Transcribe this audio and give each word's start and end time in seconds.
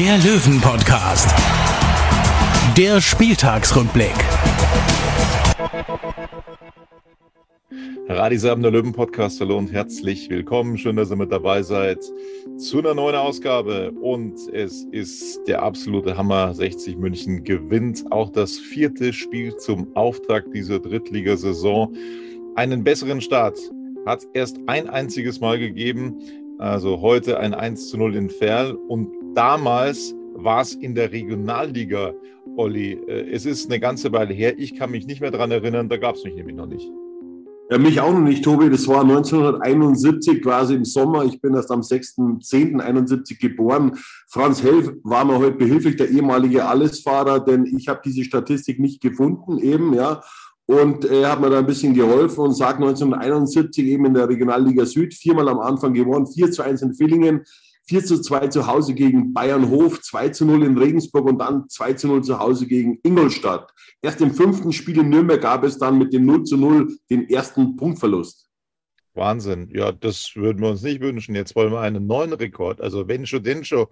der 0.00 0.16
Löwen-Podcast. 0.16 1.28
Der 2.74 3.02
Spieltagsrückblick. 3.02 4.14
Radisam, 8.08 8.62
der 8.62 8.70
Löwen-Podcast. 8.70 9.42
Hallo 9.42 9.58
und 9.58 9.70
herzlich 9.70 10.30
willkommen. 10.30 10.78
Schön, 10.78 10.96
dass 10.96 11.10
ihr 11.10 11.16
mit 11.16 11.30
dabei 11.30 11.62
seid 11.62 12.02
zu 12.56 12.78
einer 12.78 12.94
neuen 12.94 13.14
Ausgabe. 13.14 13.90
Und 13.90 14.38
es 14.54 14.84
ist 14.90 15.38
der 15.46 15.62
absolute 15.62 16.16
Hammer. 16.16 16.54
60 16.54 16.96
München 16.96 17.44
gewinnt 17.44 18.10
auch 18.10 18.30
das 18.30 18.56
vierte 18.56 19.12
Spiel 19.12 19.54
zum 19.58 19.94
Auftakt 19.94 20.54
dieser 20.54 20.78
Drittligasaison. 20.78 21.94
Einen 22.54 22.82
besseren 22.82 23.20
Start 23.20 23.58
hat 24.06 24.20
es 24.20 24.28
erst 24.32 24.60
ein 24.66 24.88
einziges 24.88 25.40
Mal 25.40 25.58
gegeben. 25.58 26.16
Also 26.60 27.00
heute 27.00 27.40
ein 27.40 27.54
1 27.54 27.88
zu 27.88 27.96
0 27.96 28.16
in 28.16 28.28
Ferl. 28.28 28.74
Und 28.74 29.08
damals 29.34 30.14
war 30.34 30.60
es 30.60 30.74
in 30.74 30.94
der 30.94 31.10
Regionalliga, 31.10 32.12
Olli. 32.56 32.92
Äh, 33.08 33.32
Es 33.32 33.46
ist 33.46 33.70
eine 33.70 33.80
ganze 33.80 34.12
Weile 34.12 34.34
her. 34.34 34.58
Ich 34.58 34.76
kann 34.76 34.90
mich 34.90 35.06
nicht 35.06 35.22
mehr 35.22 35.30
daran 35.30 35.50
erinnern. 35.50 35.88
Da 35.88 35.96
gab 35.96 36.16
es 36.16 36.24
mich 36.24 36.34
nämlich 36.34 36.54
noch 36.54 36.66
nicht. 36.66 36.86
Ja, 37.70 37.78
mich 37.78 37.98
auch 38.00 38.12
noch 38.12 38.20
nicht, 38.20 38.44
Tobi. 38.44 38.68
Das 38.68 38.86
war 38.88 39.00
1971, 39.02 40.42
quasi 40.42 40.74
im 40.74 40.84
Sommer. 40.84 41.24
Ich 41.24 41.40
bin 41.40 41.54
erst 41.54 41.70
am 41.70 41.80
6.10.71 41.80 43.40
geboren. 43.40 43.96
Franz 44.28 44.62
Helf 44.62 44.92
war 45.02 45.24
mir 45.24 45.38
heute 45.38 45.56
behilflich, 45.56 45.96
der 45.96 46.10
ehemalige 46.10 46.66
Allesfahrer, 46.66 47.40
denn 47.40 47.64
ich 47.64 47.88
habe 47.88 48.00
diese 48.04 48.24
Statistik 48.24 48.80
nicht 48.80 49.00
gefunden, 49.00 49.56
eben, 49.58 49.94
ja. 49.94 50.20
Und 50.70 51.04
er 51.04 51.32
hat 51.32 51.40
mir 51.40 51.50
da 51.50 51.58
ein 51.58 51.66
bisschen 51.66 51.94
geholfen 51.94 52.44
und 52.44 52.54
sagt 52.54 52.76
1971 52.76 53.84
eben 53.86 54.04
in 54.04 54.14
der 54.14 54.28
Regionalliga 54.28 54.86
Süd 54.86 55.12
viermal 55.12 55.48
am 55.48 55.58
Anfang 55.58 55.92
gewonnen, 55.92 56.28
4 56.28 56.52
zu 56.52 56.62
1 56.62 56.82
in 56.82 56.94
Villingen, 56.94 57.42
4 57.88 58.04
zu 58.04 58.22
2 58.22 58.46
zu 58.46 58.68
Hause 58.68 58.94
gegen 58.94 59.34
Bayern 59.34 59.68
Hof, 59.68 60.00
2 60.00 60.28
zu 60.28 60.44
0 60.44 60.62
in 60.62 60.78
Regensburg 60.78 61.26
und 61.26 61.38
dann 61.38 61.68
2 61.68 61.94
zu 61.94 62.06
0 62.06 62.22
zu 62.22 62.38
Hause 62.38 62.66
gegen 62.66 63.00
Ingolstadt. 63.02 63.68
Erst 64.00 64.20
im 64.20 64.32
fünften 64.32 64.72
Spiel 64.72 65.00
in 65.00 65.08
Nürnberg 65.08 65.40
gab 65.40 65.64
es 65.64 65.76
dann 65.76 65.98
mit 65.98 66.12
dem 66.12 66.24
0 66.24 66.44
zu 66.44 66.56
0 66.56 66.96
den 67.10 67.28
ersten 67.28 67.74
Punktverlust. 67.74 68.46
Wahnsinn. 69.20 69.68
Ja, 69.72 69.92
das 69.92 70.34
würden 70.34 70.60
wir 70.62 70.70
uns 70.70 70.82
nicht 70.82 71.00
wünschen. 71.00 71.36
Jetzt 71.36 71.54
wollen 71.54 71.72
wir 71.72 71.80
einen 71.80 72.08
neuen 72.08 72.32
Rekord. 72.32 72.80
Also 72.80 73.06
wenn 73.06 73.26
schon, 73.26 73.44
denn 73.44 73.64
schon. 73.64 73.86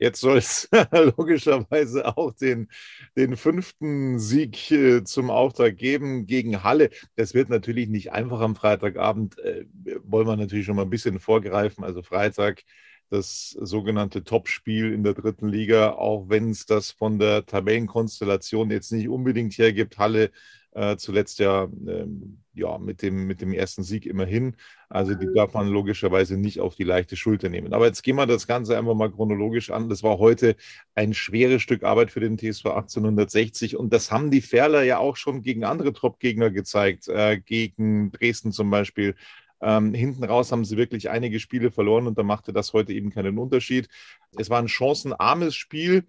Jetzt 0.00 0.20
soll 0.20 0.38
es 0.38 0.68
logischerweise 1.16 2.16
auch 2.16 2.32
den, 2.32 2.68
den 3.16 3.36
fünften 3.36 4.18
Sieg 4.18 4.70
äh, 4.72 5.04
zum 5.04 5.30
Auftrag 5.30 5.76
geben 5.76 6.26
gegen 6.26 6.64
Halle. 6.64 6.90
Das 7.14 7.34
wird 7.34 7.50
natürlich 7.50 7.88
nicht 7.88 8.12
einfach 8.12 8.40
am 8.40 8.56
Freitagabend. 8.56 9.38
Äh, 9.38 9.66
wollen 10.02 10.26
wir 10.26 10.36
natürlich 10.36 10.66
schon 10.66 10.76
mal 10.76 10.82
ein 10.82 10.90
bisschen 10.90 11.20
vorgreifen. 11.20 11.84
Also 11.84 12.02
Freitag 12.02 12.64
das 13.10 13.50
sogenannte 13.50 14.24
Topspiel 14.24 14.92
in 14.92 15.02
der 15.02 15.14
dritten 15.14 15.48
Liga, 15.48 15.92
auch 15.92 16.28
wenn 16.28 16.50
es 16.50 16.64
das 16.64 16.92
von 16.92 17.18
der 17.18 17.44
Tabellenkonstellation 17.44 18.70
jetzt 18.70 18.92
nicht 18.92 19.08
unbedingt 19.08 19.58
hergibt. 19.58 19.98
Halle 19.98 20.30
äh, 20.72 20.96
zuletzt 20.96 21.38
ja, 21.38 21.64
ähm, 21.64 22.38
ja 22.54 22.78
mit, 22.78 23.02
dem, 23.02 23.26
mit 23.26 23.40
dem 23.40 23.52
ersten 23.52 23.82
Sieg 23.82 24.06
immerhin. 24.06 24.56
Also 24.88 25.14
die 25.14 25.28
darf 25.34 25.54
man 25.54 25.68
logischerweise 25.68 26.36
nicht 26.36 26.60
auf 26.60 26.74
die 26.74 26.84
leichte 26.84 27.16
Schulter 27.16 27.48
nehmen. 27.48 27.72
Aber 27.72 27.86
jetzt 27.86 28.02
gehen 28.02 28.16
wir 28.16 28.26
das 28.26 28.46
Ganze 28.46 28.78
einfach 28.78 28.94
mal 28.94 29.10
chronologisch 29.10 29.70
an. 29.70 29.88
Das 29.88 30.02
war 30.02 30.18
heute 30.18 30.56
ein 30.94 31.14
schweres 31.14 31.62
Stück 31.62 31.82
Arbeit 31.82 32.10
für 32.10 32.20
den 32.20 32.38
TSV 32.38 32.66
1860 32.66 33.76
und 33.76 33.92
das 33.92 34.10
haben 34.10 34.30
die 34.30 34.40
Ferler 34.40 34.82
ja 34.82 34.98
auch 34.98 35.16
schon 35.16 35.42
gegen 35.42 35.64
andere 35.64 35.92
Top-Gegner 35.92 36.50
gezeigt, 36.50 37.08
äh, 37.08 37.38
gegen 37.40 38.12
Dresden 38.12 38.52
zum 38.52 38.70
Beispiel. 38.70 39.14
Ähm, 39.62 39.92
hinten 39.92 40.24
raus 40.24 40.52
haben 40.52 40.64
sie 40.64 40.76
wirklich 40.76 41.10
einige 41.10 41.38
Spiele 41.38 41.70
verloren 41.70 42.06
und 42.06 42.16
da 42.16 42.22
machte 42.22 42.52
das 42.52 42.72
heute 42.72 42.92
eben 42.92 43.10
keinen 43.10 43.38
Unterschied. 43.38 43.88
Es 44.38 44.48
war 44.48 44.58
ein 44.58 44.68
chancenarmes 44.68 45.54
Spiel. 45.54 46.06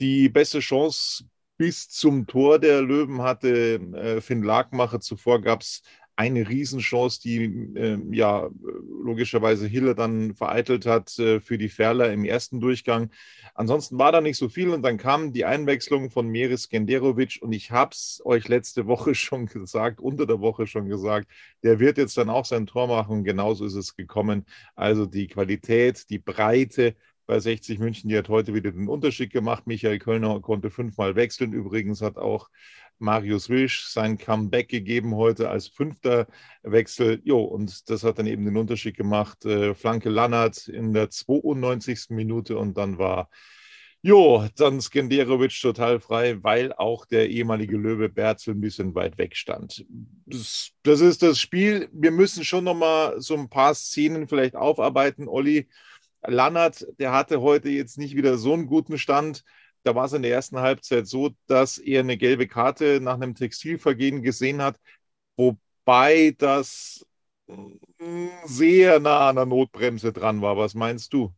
Die 0.00 0.28
beste 0.28 0.58
Chance 0.58 1.24
bis 1.64 1.88
zum 1.88 2.26
Tor 2.26 2.58
der 2.58 2.82
Löwen 2.82 3.22
hatte 3.22 3.76
äh, 3.94 4.20
Finn 4.20 4.42
Lagmacher. 4.42 5.00
Zuvor 5.00 5.40
gab 5.40 5.62
es 5.62 5.80
eine 6.14 6.46
Riesenchance, 6.46 7.22
die 7.22 7.44
äh, 7.74 7.98
ja 8.10 8.50
logischerweise 9.02 9.66
Hiller 9.66 9.94
dann 9.94 10.34
vereitelt 10.34 10.84
hat 10.84 11.18
äh, 11.18 11.40
für 11.40 11.56
die 11.56 11.70
Ferler 11.70 12.12
im 12.12 12.26
ersten 12.26 12.60
Durchgang. 12.60 13.10
Ansonsten 13.54 13.98
war 13.98 14.12
da 14.12 14.20
nicht 14.20 14.36
so 14.36 14.50
viel 14.50 14.68
und 14.68 14.82
dann 14.82 14.98
kam 14.98 15.32
die 15.32 15.46
Einwechslung 15.46 16.10
von 16.10 16.28
Meris 16.28 16.68
Genderovic 16.68 17.38
und 17.40 17.54
ich 17.54 17.70
habe 17.70 17.92
es 17.94 18.20
euch 18.26 18.46
letzte 18.46 18.86
Woche 18.86 19.14
schon 19.14 19.46
gesagt, 19.46 20.00
unter 20.00 20.26
der 20.26 20.40
Woche 20.40 20.66
schon 20.66 20.86
gesagt, 20.90 21.30
der 21.62 21.80
wird 21.80 21.96
jetzt 21.96 22.18
dann 22.18 22.28
auch 22.28 22.44
sein 22.44 22.66
Tor 22.66 22.88
machen 22.88 23.20
und 23.20 23.24
genauso 23.24 23.64
ist 23.64 23.74
es 23.74 23.96
gekommen. 23.96 24.44
Also 24.74 25.06
die 25.06 25.28
Qualität, 25.28 26.10
die 26.10 26.18
Breite 26.18 26.94
bei 27.26 27.38
60 27.40 27.78
München, 27.78 28.08
die 28.08 28.16
hat 28.16 28.28
heute 28.28 28.54
wieder 28.54 28.72
den 28.72 28.88
Unterschied 28.88 29.32
gemacht. 29.32 29.66
Michael 29.66 29.98
Kölner 29.98 30.40
konnte 30.40 30.70
fünfmal 30.70 31.16
wechseln. 31.16 31.52
Übrigens 31.52 32.02
hat 32.02 32.16
auch 32.16 32.48
Marius 32.98 33.48
Wilsch 33.48 33.86
sein 33.86 34.18
Comeback 34.18 34.68
gegeben 34.68 35.14
heute 35.16 35.50
als 35.50 35.68
fünfter 35.68 36.26
Wechsel. 36.62 37.20
Jo, 37.24 37.42
und 37.42 37.90
das 37.90 38.04
hat 38.04 38.18
dann 38.18 38.26
eben 38.26 38.44
den 38.44 38.56
Unterschied 38.56 38.96
gemacht. 38.96 39.44
Äh, 39.44 39.74
Flanke 39.74 40.10
Lannert 40.10 40.68
in 40.68 40.92
der 40.92 41.10
92. 41.10 42.10
Minute 42.10 42.56
und 42.58 42.76
dann 42.76 42.98
war 42.98 43.28
Jo, 44.06 44.46
dann 44.56 44.82
Skenderovic 44.82 45.58
total 45.62 45.98
frei, 45.98 46.36
weil 46.42 46.74
auch 46.74 47.06
der 47.06 47.30
ehemalige 47.30 47.78
Löwe 47.78 48.10
Berzel 48.10 48.52
ein 48.52 48.60
bisschen 48.60 48.94
weit 48.94 49.16
weg 49.16 49.34
stand. 49.34 49.86
Das, 50.26 50.72
das 50.82 51.00
ist 51.00 51.22
das 51.22 51.40
Spiel. 51.40 51.88
Wir 51.90 52.10
müssen 52.10 52.44
schon 52.44 52.64
noch 52.64 52.74
mal 52.74 53.18
so 53.22 53.34
ein 53.34 53.48
paar 53.48 53.74
Szenen 53.74 54.28
vielleicht 54.28 54.56
aufarbeiten, 54.56 55.26
Olli. 55.26 55.68
Lannert, 56.26 56.86
der 56.98 57.12
hatte 57.12 57.40
heute 57.40 57.68
jetzt 57.68 57.98
nicht 57.98 58.16
wieder 58.16 58.38
so 58.38 58.52
einen 58.54 58.66
guten 58.66 58.98
Stand. 58.98 59.44
Da 59.82 59.94
war 59.94 60.06
es 60.06 60.12
in 60.12 60.22
der 60.22 60.32
ersten 60.32 60.58
Halbzeit 60.58 61.06
so, 61.06 61.30
dass 61.46 61.78
er 61.78 62.00
eine 62.00 62.16
gelbe 62.16 62.46
Karte 62.48 63.00
nach 63.02 63.14
einem 63.14 63.34
Textilvergehen 63.34 64.22
gesehen 64.22 64.62
hat, 64.62 64.78
wobei 65.36 66.34
das 66.38 67.06
sehr 68.46 69.00
nah 69.00 69.28
an 69.28 69.36
der 69.36 69.46
Notbremse 69.46 70.12
dran 70.12 70.40
war. 70.42 70.56
Was 70.56 70.74
meinst 70.74 71.12
du? 71.12 71.34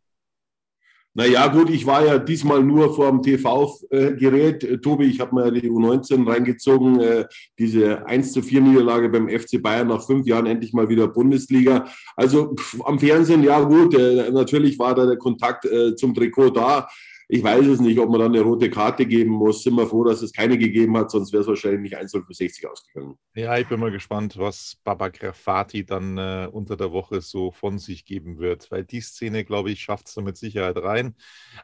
Naja, 1.18 1.46
gut, 1.46 1.70
ich 1.70 1.86
war 1.86 2.04
ja 2.04 2.18
diesmal 2.18 2.62
nur 2.62 2.94
vor 2.94 3.10
dem 3.10 3.22
TV-Gerät. 3.22 4.82
Tobi, 4.82 5.06
ich 5.06 5.18
habe 5.18 5.34
mir 5.34 5.50
die 5.50 5.70
U19 5.70 6.30
reingezogen. 6.30 7.00
Äh, 7.00 7.24
diese 7.58 8.06
1 8.06 8.32
zu 8.32 8.42
4 8.42 8.60
Niederlage 8.60 9.08
beim 9.08 9.26
FC 9.26 9.62
Bayern 9.62 9.88
nach 9.88 10.04
fünf 10.04 10.26
Jahren 10.26 10.44
endlich 10.44 10.74
mal 10.74 10.90
wieder 10.90 11.08
Bundesliga. 11.08 11.86
Also 12.16 12.54
pff, 12.54 12.82
am 12.84 12.98
Fernsehen, 12.98 13.42
ja 13.42 13.60
gut, 13.60 13.98
äh, 13.98 14.30
natürlich 14.30 14.78
war 14.78 14.94
da 14.94 15.06
der 15.06 15.16
Kontakt 15.16 15.64
äh, 15.64 15.96
zum 15.96 16.14
Trikot 16.14 16.50
da. 16.50 16.86
Ich 17.28 17.42
weiß 17.42 17.66
es 17.66 17.80
nicht, 17.80 17.98
ob 17.98 18.08
man 18.08 18.20
dann 18.20 18.34
eine 18.34 18.44
rote 18.44 18.70
Karte 18.70 19.04
geben 19.04 19.32
muss. 19.32 19.64
Sind 19.64 19.74
wir 19.74 19.86
froh, 19.86 20.04
dass 20.04 20.22
es 20.22 20.32
keine 20.32 20.56
gegeben 20.58 20.96
hat, 20.96 21.10
sonst 21.10 21.32
wäre 21.32 21.42
es 21.42 21.48
wahrscheinlich 21.48 21.80
nicht 21.80 21.96
1 21.96 22.12
für 22.12 22.22
60 22.28 22.68
ausgegangen. 22.68 23.18
Ja, 23.34 23.58
ich 23.58 23.68
bin 23.68 23.80
mal 23.80 23.90
gespannt, 23.90 24.36
was 24.38 24.76
Baba 24.84 25.08
Grafati 25.08 25.84
dann 25.84 26.18
äh, 26.18 26.48
unter 26.50 26.76
der 26.76 26.92
Woche 26.92 27.20
so 27.20 27.50
von 27.50 27.78
sich 27.78 28.04
geben 28.04 28.38
wird, 28.38 28.70
weil 28.70 28.84
die 28.84 29.00
Szene, 29.00 29.44
glaube 29.44 29.72
ich, 29.72 29.80
schafft 29.80 30.06
es 30.06 30.14
da 30.14 30.22
mit 30.22 30.36
Sicherheit 30.36 30.76
rein. 30.76 31.16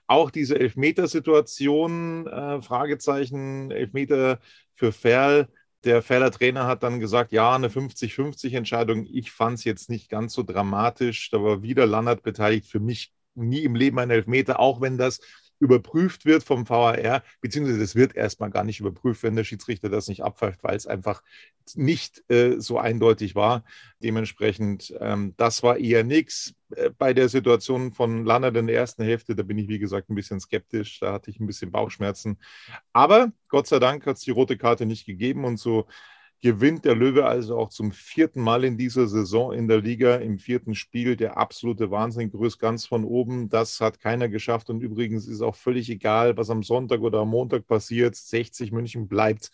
Auch 0.08 0.32
diese 0.32 0.58
Elfmetersituation, 0.58 2.26
äh, 2.26 2.60
Fragezeichen, 2.60 3.70
Elfmeter 3.70 4.40
für 4.74 4.90
Ferl. 4.90 5.48
Der 5.84 6.02
Ferler 6.02 6.32
Trainer 6.32 6.66
hat 6.66 6.82
dann 6.82 6.98
gesagt, 6.98 7.30
ja, 7.30 7.54
eine 7.54 7.68
50-50-Entscheidung. 7.68 9.06
Ich 9.06 9.30
fand 9.30 9.58
es 9.58 9.64
jetzt 9.64 9.90
nicht 9.90 10.08
ganz 10.08 10.32
so 10.32 10.42
dramatisch. 10.42 11.30
Da 11.30 11.42
war 11.42 11.62
wieder 11.62 11.86
Lannert 11.86 12.22
beteiligt. 12.22 12.66
Für 12.66 12.80
mich 12.80 13.12
nie 13.34 13.62
im 13.62 13.74
Leben 13.74 13.98
ein 13.98 14.10
Elfmeter, 14.10 14.60
auch 14.60 14.80
wenn 14.80 14.98
das 14.98 15.20
überprüft 15.62 16.24
wird 16.26 16.42
vom 16.42 16.68
VAR, 16.68 17.22
beziehungsweise 17.40 17.78
das 17.78 17.94
wird 17.94 18.16
erstmal 18.16 18.50
gar 18.50 18.64
nicht 18.64 18.80
überprüft, 18.80 19.22
wenn 19.22 19.36
der 19.36 19.44
Schiedsrichter 19.44 19.88
das 19.88 20.08
nicht 20.08 20.24
abpfeift, 20.24 20.64
weil 20.64 20.74
es 20.74 20.88
einfach 20.88 21.22
nicht 21.76 22.28
äh, 22.28 22.58
so 22.58 22.78
eindeutig 22.78 23.36
war. 23.36 23.62
Dementsprechend, 24.02 24.92
ähm, 24.98 25.34
das 25.36 25.62
war 25.62 25.78
eher 25.78 26.02
nichts. 26.02 26.54
Äh, 26.74 26.90
bei 26.90 27.14
der 27.14 27.28
Situation 27.28 27.92
von 27.92 28.24
Lannert 28.24 28.56
in 28.56 28.66
der 28.66 28.74
ersten 28.74 29.04
Hälfte, 29.04 29.36
da 29.36 29.44
bin 29.44 29.56
ich, 29.56 29.68
wie 29.68 29.78
gesagt, 29.78 30.10
ein 30.10 30.16
bisschen 30.16 30.40
skeptisch. 30.40 30.98
Da 30.98 31.12
hatte 31.12 31.30
ich 31.30 31.38
ein 31.38 31.46
bisschen 31.46 31.70
Bauchschmerzen. 31.70 32.38
Aber 32.92 33.30
Gott 33.48 33.68
sei 33.68 33.78
Dank 33.78 34.04
hat 34.06 34.16
es 34.16 34.22
die 34.22 34.32
rote 34.32 34.58
Karte 34.58 34.84
nicht 34.84 35.06
gegeben 35.06 35.44
und 35.44 35.60
so 35.60 35.86
gewinnt 36.42 36.84
der 36.84 36.96
Löwe 36.96 37.24
also 37.24 37.56
auch 37.56 37.68
zum 37.70 37.92
vierten 37.92 38.42
Mal 38.42 38.64
in 38.64 38.76
dieser 38.76 39.06
Saison 39.06 39.52
in 39.52 39.68
der 39.68 39.80
Liga 39.80 40.16
im 40.16 40.38
vierten 40.38 40.74
Spiel. 40.74 41.16
Der 41.16 41.36
absolute 41.36 41.90
Wahnsinn, 41.90 42.30
grüßt 42.30 42.58
ganz 42.58 42.84
von 42.84 43.04
oben. 43.04 43.48
Das 43.48 43.80
hat 43.80 44.00
keiner 44.00 44.28
geschafft. 44.28 44.68
Und 44.68 44.82
übrigens 44.82 45.28
ist 45.28 45.40
auch 45.40 45.54
völlig 45.54 45.88
egal, 45.88 46.36
was 46.36 46.50
am 46.50 46.64
Sonntag 46.64 47.00
oder 47.00 47.20
am 47.20 47.30
Montag 47.30 47.66
passiert. 47.66 48.16
60 48.16 48.72
München 48.72 49.06
bleibt 49.08 49.50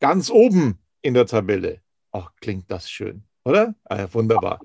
ganz 0.00 0.30
oben 0.30 0.78
in 1.02 1.14
der 1.14 1.26
Tabelle. 1.26 1.80
Ach, 2.12 2.30
klingt 2.40 2.70
das 2.70 2.88
schön, 2.88 3.24
oder? 3.44 3.74
Ah, 3.84 4.06
wunderbar 4.12 4.60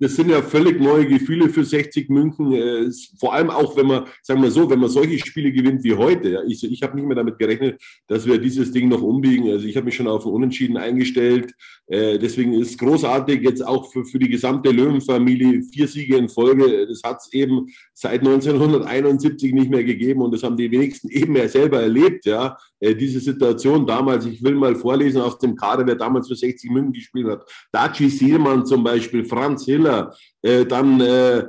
das 0.00 0.16
sind 0.16 0.30
ja 0.30 0.40
völlig 0.40 0.80
neue 0.80 1.06
Gefühle 1.06 1.50
für 1.50 1.62
60 1.62 2.08
München. 2.08 2.52
Äh, 2.52 2.90
vor 3.18 3.34
allem 3.34 3.50
auch, 3.50 3.76
wenn 3.76 3.86
man, 3.86 4.06
sagen 4.22 4.42
wir 4.42 4.50
so, 4.50 4.68
wenn 4.70 4.80
man 4.80 4.88
solche 4.88 5.18
Spiele 5.18 5.52
gewinnt 5.52 5.84
wie 5.84 5.94
heute. 5.94 6.42
Ich, 6.48 6.64
ich 6.64 6.82
habe 6.82 6.96
nicht 6.96 7.06
mehr 7.06 7.16
damit 7.16 7.38
gerechnet, 7.38 7.80
dass 8.06 8.26
wir 8.26 8.38
dieses 8.38 8.72
Ding 8.72 8.88
noch 8.88 9.02
umbiegen. 9.02 9.50
Also 9.50 9.66
ich 9.66 9.76
habe 9.76 9.84
mich 9.84 9.94
schon 9.94 10.08
auf 10.08 10.24
ein 10.24 10.32
Unentschieden 10.32 10.78
eingestellt. 10.78 11.52
Äh, 11.86 12.18
deswegen 12.18 12.54
ist 12.54 12.78
großartig 12.78 13.42
jetzt 13.42 13.66
auch 13.66 13.92
für, 13.92 14.06
für 14.06 14.18
die 14.18 14.30
gesamte 14.30 14.70
Löwenfamilie 14.70 15.62
vier 15.64 15.86
Siege 15.86 16.16
in 16.16 16.30
Folge. 16.30 16.86
Das 16.86 17.02
hat 17.04 17.18
es 17.18 17.32
eben 17.34 17.66
seit 17.92 18.20
1971 18.20 19.52
nicht 19.52 19.70
mehr 19.70 19.84
gegeben 19.84 20.22
und 20.22 20.32
das 20.32 20.42
haben 20.42 20.56
die 20.56 20.70
wenigsten 20.70 21.08
eben 21.10 21.36
ja 21.36 21.46
selber 21.46 21.82
erlebt. 21.82 22.24
Ja, 22.24 22.56
äh, 22.78 22.94
diese 22.94 23.20
Situation 23.20 23.86
damals. 23.86 24.24
Ich 24.24 24.42
will 24.42 24.54
mal 24.54 24.74
vorlesen 24.74 25.20
aus 25.20 25.38
dem 25.38 25.54
Kader, 25.56 25.86
wer 25.86 25.96
damals 25.96 26.28
für 26.28 26.36
60 26.36 26.70
München 26.70 26.92
gespielt 26.94 27.26
hat. 27.26 27.44
Daci 27.70 28.08
Sielmann 28.08 28.64
zum 28.64 28.82
Beispiel, 28.82 29.24
Franz 29.24 29.66
Hiller. 29.66 29.89
Spieler. 29.90 30.14
Äh, 30.42 30.66
dann, 30.66 31.00
äh, 31.00 31.48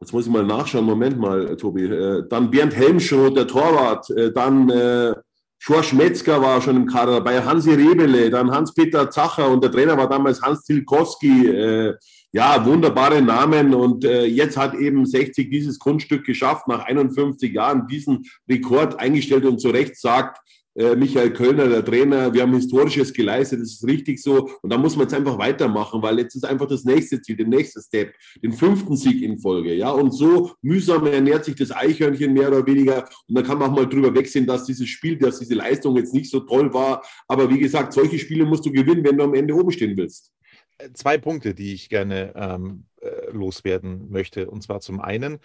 jetzt 0.00 0.12
muss 0.12 0.26
ich 0.26 0.32
mal 0.32 0.44
nachschauen, 0.44 0.84
Moment 0.84 1.18
mal, 1.18 1.56
Tobi. 1.56 1.84
Äh, 1.84 2.24
dann 2.28 2.50
Bernd 2.50 2.74
Helmschroth, 2.74 3.36
der 3.36 3.46
Torwart. 3.46 4.08
Äh, 4.10 4.32
dann 4.32 4.68
äh, 4.70 5.14
George 5.62 5.90
Metzger 5.94 6.40
war 6.40 6.60
schon 6.62 6.76
im 6.76 6.86
Kader 6.86 7.12
dabei, 7.12 7.42
Hansi 7.42 7.72
Rebele, 7.74 8.30
dann 8.30 8.50
Hans-Peter 8.50 9.10
Zacher 9.10 9.50
und 9.50 9.62
der 9.62 9.70
Trainer 9.70 9.96
war 9.96 10.08
damals 10.08 10.40
Hans 10.40 10.64
Tilkowski. 10.64 11.48
Äh, 11.48 11.94
ja, 12.32 12.64
wunderbare 12.64 13.20
Namen 13.20 13.74
und 13.74 14.04
äh, 14.04 14.24
jetzt 14.24 14.56
hat 14.56 14.74
eben 14.74 15.04
60 15.04 15.50
dieses 15.50 15.80
Grundstück 15.80 16.24
geschafft, 16.24 16.68
nach 16.68 16.84
51 16.84 17.52
Jahren 17.52 17.88
diesen 17.88 18.24
Rekord 18.48 19.00
eingestellt 19.00 19.44
und 19.44 19.60
zu 19.60 19.70
Recht 19.70 19.96
sagt, 19.96 20.38
äh, 20.38 20.59
Michael 20.74 21.32
Kölner, 21.32 21.68
der 21.68 21.84
Trainer, 21.84 22.32
wir 22.32 22.42
haben 22.42 22.54
Historisches 22.54 23.12
geleistet, 23.12 23.60
das 23.60 23.72
ist 23.72 23.86
richtig 23.86 24.22
so. 24.22 24.48
Und 24.62 24.72
da 24.72 24.78
muss 24.78 24.96
man 24.96 25.06
jetzt 25.06 25.14
einfach 25.14 25.36
weitermachen, 25.36 26.00
weil 26.00 26.18
jetzt 26.20 26.36
ist 26.36 26.44
einfach 26.44 26.68
das 26.68 26.84
nächste 26.84 27.20
Ziel, 27.20 27.36
der 27.36 27.48
nächste 27.48 27.80
Step, 27.82 28.14
den 28.42 28.52
fünften 28.52 28.96
Sieg 28.96 29.20
in 29.22 29.38
Folge. 29.38 29.74
Ja, 29.74 29.90
und 29.90 30.12
so 30.12 30.52
mühsam 30.62 31.06
ernährt 31.06 31.44
sich 31.44 31.56
das 31.56 31.72
Eichhörnchen 31.72 32.32
mehr 32.32 32.48
oder 32.48 32.64
weniger. 32.66 33.08
Und 33.28 33.34
dann 33.34 33.44
kann 33.44 33.58
man 33.58 33.70
auch 33.70 33.74
mal 33.74 33.88
drüber 33.88 34.14
wegsehen, 34.14 34.46
dass 34.46 34.64
dieses 34.64 34.88
Spiel, 34.88 35.18
dass 35.18 35.40
diese 35.40 35.54
Leistung 35.54 35.96
jetzt 35.96 36.14
nicht 36.14 36.30
so 36.30 36.40
toll 36.40 36.72
war. 36.72 37.02
Aber 37.26 37.50
wie 37.50 37.58
gesagt, 37.58 37.92
solche 37.92 38.18
Spiele 38.18 38.44
musst 38.44 38.64
du 38.64 38.70
gewinnen, 38.70 39.04
wenn 39.04 39.18
du 39.18 39.24
am 39.24 39.34
Ende 39.34 39.54
oben 39.54 39.72
stehen 39.72 39.96
willst. 39.96 40.32
Äh, 40.78 40.92
zwei 40.92 41.18
Punkte, 41.18 41.54
die 41.54 41.74
ich 41.74 41.88
gerne 41.88 42.32
ähm, 42.36 42.84
äh, 43.00 43.30
loswerden 43.32 44.10
möchte. 44.10 44.50
Und 44.50 44.62
zwar 44.62 44.80
zum 44.80 45.00
einen, 45.00 45.38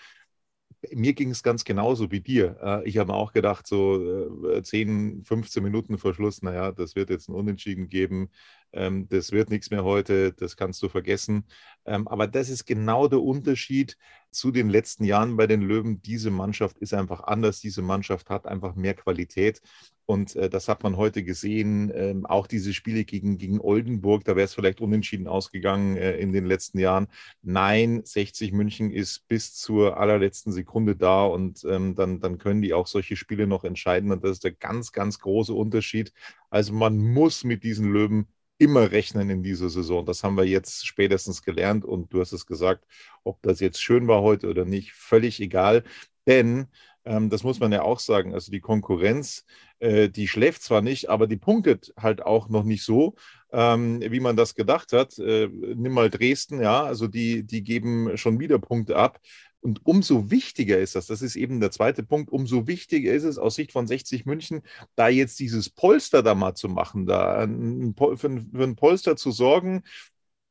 mir 0.94 1.14
ging 1.14 1.32
es 1.32 1.44
ganz 1.44 1.64
genauso 1.64 2.12
wie 2.12 2.22
dir. 2.22 2.58
Äh, 2.62 2.88
ich 2.88 2.98
habe 2.98 3.14
auch 3.14 3.34
gedacht, 3.34 3.68
so 3.68 4.62
10, 4.62 5.22
äh, 5.22 5.24
15 5.26 5.64
Minuten 5.64 5.98
vor 5.98 6.14
Schluss, 6.14 6.42
naja, 6.42 6.72
das 6.72 6.96
wird 6.96 7.10
jetzt 7.10 7.30
ein 7.30 7.36
Unentschieden 7.36 7.90
geben. 7.90 8.30
Ähm, 8.76 9.08
das 9.10 9.32
wird 9.32 9.50
nichts 9.50 9.72
mehr 9.72 9.84
heute, 9.84 10.34
das 10.34 10.58
kannst 10.58 10.82
du 10.84 10.90
vergessen. 10.90 11.46
Ähm, 11.86 12.08
aber 12.08 12.28
das 12.28 12.50
ist 12.50 12.66
genau 12.66 13.08
der 13.08 13.22
Unterschied 13.22 13.98
zu 14.32 14.52
den 14.52 14.70
letzten 14.70 15.06
Jahren 15.06 15.38
bei 15.38 15.48
den 15.48 15.62
Löwen. 15.62 16.02
Diese 16.02 16.30
Mannschaft 16.30 16.78
ist 16.80 16.94
einfach 16.94 17.24
anders. 17.24 17.62
Diese 17.62 17.82
Mannschaft 17.82 18.30
hat 18.30 18.46
einfach 18.46 18.76
mehr 18.76 18.94
Qualität. 18.94 19.62
Und 20.06 20.36
äh, 20.36 20.50
das 20.50 20.68
hat 20.68 20.84
man 20.84 20.98
heute 20.98 21.24
gesehen. 21.24 21.92
Ähm, 21.96 22.26
auch 22.26 22.46
diese 22.46 22.74
Spiele 22.74 23.06
gegen, 23.06 23.38
gegen 23.38 23.60
Oldenburg, 23.60 24.24
da 24.24 24.36
wäre 24.36 24.46
es 24.46 24.54
vielleicht 24.54 24.82
unentschieden 24.82 25.28
ausgegangen 25.28 25.98
äh, 25.98 26.18
in 26.18 26.32
den 26.32 26.46
letzten 26.46 26.80
Jahren. 26.80 27.08
Nein, 27.42 28.02
60 28.04 28.52
München 28.52 28.92
ist 28.92 29.28
bis 29.28 29.56
zur 29.56 29.98
allerletzten 29.98 30.52
Sekunde 30.52 30.96
da 30.96 31.26
und 31.26 31.66
ähm, 31.68 31.96
dann, 31.96 32.20
dann 32.20 32.38
können 32.38 32.62
die 32.62 32.74
auch 32.74 32.88
solche 32.88 33.16
Spiele 33.16 33.48
noch 33.48 33.64
entscheiden. 33.64 34.12
Und 34.12 34.24
das 34.24 34.32
ist 34.32 34.44
der 34.44 34.52
ganz, 34.52 34.92
ganz 34.92 35.20
große 35.20 35.54
Unterschied. 35.54 36.14
Also 36.50 36.74
man 36.74 36.98
muss 36.98 37.44
mit 37.44 37.64
diesen 37.64 37.92
Löwen 37.92 38.28
immer 38.58 38.92
rechnen 38.92 39.30
in 39.30 39.44
dieser 39.44 39.70
Saison. 39.70 40.06
Das 40.06 40.24
haben 40.24 40.38
wir 40.38 40.46
jetzt 40.46 40.86
spätestens 40.88 41.44
gelernt 41.44 41.86
und 41.86 42.14
du 42.14 42.22
hast 42.22 42.32
es 42.32 42.46
gesagt, 42.46 42.86
ob 43.24 43.42
das 43.42 43.60
jetzt 43.60 43.82
schön 43.82 44.08
war 44.08 44.22
heute 44.22 44.50
oder 44.50 44.66
nicht, 44.66 44.94
völlig 44.94 45.40
egal. 45.42 45.84
Denn 46.28 46.68
ähm, 47.06 47.30
das 47.30 47.44
muss 47.44 47.60
man 47.60 47.72
ja 47.72 47.84
auch 47.84 48.00
sagen, 48.00 48.34
also 48.34 48.52
die 48.52 48.60
Konkurrenz, 48.60 49.46
äh, 49.80 50.10
die 50.10 50.28
schläft 50.28 50.64
zwar 50.64 50.82
nicht, 50.82 51.10
aber 51.10 51.28
die 51.28 51.38
punktet 51.38 51.94
halt 51.98 52.24
auch 52.24 52.50
noch 52.50 52.64
nicht 52.64 52.84
so, 52.84 53.16
ähm, 53.52 54.02
wie 54.02 54.20
man 54.20 54.36
das 54.36 54.56
gedacht 54.56 54.92
hat. 54.94 55.18
Äh, 55.20 55.48
nimm 55.48 55.94
mal 55.94 56.10
Dresden, 56.10 56.62
ja, 56.62 56.84
also 56.84 57.08
die, 57.08 57.44
die 57.44 57.64
geben 57.64 58.18
schon 58.18 58.40
wieder 58.40 58.60
Punkte 58.60 58.96
ab. 58.96 59.20
Und 59.66 59.84
umso 59.84 60.30
wichtiger 60.30 60.78
ist 60.78 60.94
das, 60.94 61.08
das 61.08 61.24
ist 61.24 61.36
eben 61.36 61.60
der 61.60 61.72
zweite 61.72 62.04
Punkt, 62.04 62.32
umso 62.32 62.68
wichtiger 62.68 63.12
ist 63.12 63.24
es 63.24 63.40
aus 63.40 63.56
Sicht 63.56 63.72
von 63.72 63.88
60 63.88 64.28
München, 64.28 64.62
da 64.96 65.08
jetzt 65.08 65.40
dieses 65.40 65.72
Polster 65.72 66.22
da 66.22 66.36
mal 66.36 66.54
zu 66.54 66.70
machen, 66.70 67.08
da 67.08 67.48
für 67.48 68.28
ein 68.28 68.76
Polster 68.76 69.16
zu 69.16 69.32
sorgen, 69.32 69.82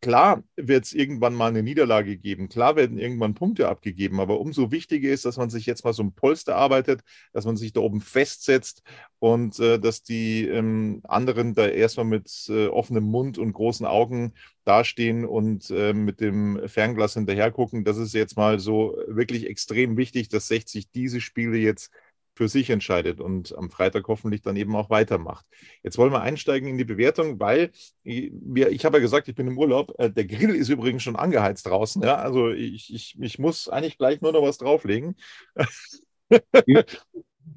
Klar 0.04 0.44
wird 0.56 0.84
es 0.84 0.92
irgendwann 0.92 1.32
mal 1.34 1.46
eine 1.48 1.62
Niederlage 1.62 2.18
geben, 2.18 2.50
klar 2.50 2.76
werden 2.76 2.98
irgendwann 2.98 3.32
Punkte 3.32 3.70
abgegeben, 3.70 4.20
aber 4.20 4.38
umso 4.38 4.70
wichtiger 4.70 5.08
ist, 5.08 5.24
dass 5.24 5.38
man 5.38 5.48
sich 5.48 5.64
jetzt 5.64 5.82
mal 5.82 5.94
so 5.94 6.02
ein 6.02 6.12
Polster 6.12 6.56
arbeitet, 6.56 7.00
dass 7.32 7.46
man 7.46 7.56
sich 7.56 7.72
da 7.72 7.80
oben 7.80 8.02
festsetzt 8.02 8.82
und 9.18 9.58
äh, 9.60 9.78
dass 9.78 10.02
die 10.02 10.46
ähm, 10.46 11.00
anderen 11.04 11.54
da 11.54 11.66
erstmal 11.66 12.04
mit 12.04 12.30
äh, 12.50 12.66
offenem 12.66 13.04
Mund 13.04 13.38
und 13.38 13.54
großen 13.54 13.86
Augen 13.86 14.34
dastehen 14.64 15.24
und 15.24 15.70
äh, 15.70 15.94
mit 15.94 16.20
dem 16.20 16.60
Fernglas 16.66 17.14
hinterher 17.14 17.50
gucken. 17.50 17.84
Das 17.84 17.96
ist 17.96 18.12
jetzt 18.12 18.36
mal 18.36 18.60
so 18.60 18.98
wirklich 19.08 19.46
extrem 19.46 19.96
wichtig, 19.96 20.28
dass 20.28 20.48
60 20.48 20.90
diese 20.90 21.22
Spiele 21.22 21.56
jetzt 21.56 21.90
für 22.34 22.48
sich 22.48 22.70
entscheidet 22.70 23.20
und 23.20 23.56
am 23.56 23.70
Freitag 23.70 24.08
hoffentlich 24.08 24.42
dann 24.42 24.56
eben 24.56 24.74
auch 24.74 24.90
weitermacht. 24.90 25.46
Jetzt 25.82 25.98
wollen 25.98 26.12
wir 26.12 26.20
einsteigen 26.20 26.68
in 26.68 26.78
die 26.78 26.84
Bewertung, 26.84 27.38
weil 27.38 27.70
wir, 28.02 28.70
ich 28.70 28.84
habe 28.84 28.96
ja 28.98 29.02
gesagt, 29.02 29.28
ich 29.28 29.34
bin 29.34 29.46
im 29.46 29.58
Urlaub. 29.58 29.94
Äh, 29.98 30.10
der 30.10 30.24
Grill 30.26 30.54
ist 30.54 30.68
übrigens 30.68 31.02
schon 31.02 31.16
angeheizt 31.16 31.66
draußen. 31.66 32.02
Ja? 32.02 32.16
Also 32.16 32.50
ich, 32.50 32.92
ich, 32.92 33.16
ich 33.20 33.38
muss 33.38 33.68
eigentlich 33.68 33.98
gleich 33.98 34.20
nur 34.20 34.32
noch 34.32 34.42
was 34.42 34.58
drauflegen. 34.58 35.16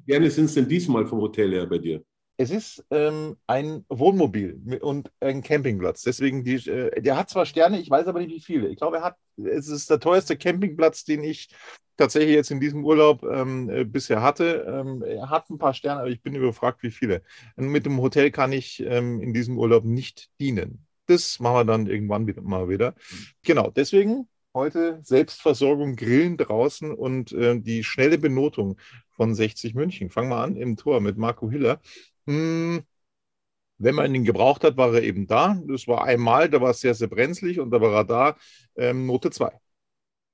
Gerne 0.06 0.30
sind 0.30 0.44
es 0.44 0.54
denn 0.54 0.68
diesmal 0.68 1.06
vom 1.06 1.20
Hotel 1.20 1.52
her 1.52 1.66
bei 1.66 1.78
dir? 1.78 2.02
Es 2.40 2.50
ist 2.50 2.84
ähm, 2.92 3.36
ein 3.48 3.84
Wohnmobil 3.88 4.78
und 4.80 5.10
ein 5.18 5.42
Campingplatz. 5.42 6.02
Deswegen, 6.02 6.44
die, 6.44 6.54
äh, 6.70 7.02
der 7.02 7.16
hat 7.16 7.28
zwar 7.28 7.44
Sterne, 7.44 7.80
ich 7.80 7.90
weiß 7.90 8.06
aber 8.06 8.20
nicht 8.20 8.30
wie 8.30 8.40
viele. 8.40 8.68
Ich 8.68 8.76
glaube, 8.76 8.98
er 8.98 9.02
hat, 9.02 9.16
es 9.36 9.66
ist 9.66 9.90
der 9.90 9.98
teuerste 9.98 10.36
Campingplatz, 10.36 11.04
den 11.04 11.24
ich 11.24 11.48
tatsächlich 11.96 12.36
jetzt 12.36 12.52
in 12.52 12.60
diesem 12.60 12.84
Urlaub 12.84 13.24
ähm, 13.24 13.68
äh, 13.68 13.82
bisher 13.82 14.22
hatte. 14.22 14.64
Ähm, 14.68 15.02
er 15.02 15.30
hat 15.30 15.50
ein 15.50 15.58
paar 15.58 15.74
Sterne, 15.74 16.02
aber 16.02 16.10
ich 16.10 16.22
bin 16.22 16.36
überfragt, 16.36 16.84
wie 16.84 16.92
viele. 16.92 17.22
Und 17.56 17.70
mit 17.70 17.86
dem 17.86 18.00
Hotel 18.00 18.30
kann 18.30 18.52
ich 18.52 18.80
ähm, 18.86 19.20
in 19.20 19.34
diesem 19.34 19.58
Urlaub 19.58 19.84
nicht 19.84 20.30
dienen. 20.38 20.86
Das 21.06 21.40
machen 21.40 21.56
wir 21.56 21.64
dann 21.64 21.86
irgendwann 21.88 22.28
wieder, 22.28 22.42
mal 22.42 22.68
wieder. 22.68 22.94
Genau, 23.42 23.72
deswegen 23.72 24.28
heute 24.54 25.00
Selbstversorgung, 25.02 25.96
Grillen 25.96 26.36
draußen 26.36 26.92
und 26.94 27.32
äh, 27.32 27.58
die 27.58 27.82
schnelle 27.82 28.18
Benotung 28.18 28.78
von 29.10 29.34
60 29.34 29.74
München. 29.74 30.08
Fangen 30.10 30.30
wir 30.30 30.38
an 30.38 30.56
im 30.56 30.76
Tor 30.76 31.00
mit 31.00 31.18
Marco 31.18 31.50
Hiller. 31.50 31.80
Hm, 32.28 32.82
wenn 33.78 33.94
man 33.94 34.14
ihn 34.14 34.24
gebraucht 34.24 34.62
hat, 34.62 34.76
war 34.76 34.92
er 34.92 35.02
eben 35.02 35.26
da. 35.26 35.58
Das 35.66 35.88
war 35.88 36.04
einmal, 36.04 36.50
da 36.50 36.60
war 36.60 36.70
es 36.70 36.80
sehr, 36.80 36.94
sehr 36.94 37.08
brenzlig 37.08 37.58
und 37.58 37.70
da 37.70 37.80
war 37.80 37.94
er 37.94 38.04
da. 38.04 38.36
Ähm, 38.76 39.06
Note 39.06 39.30
2. 39.30 39.50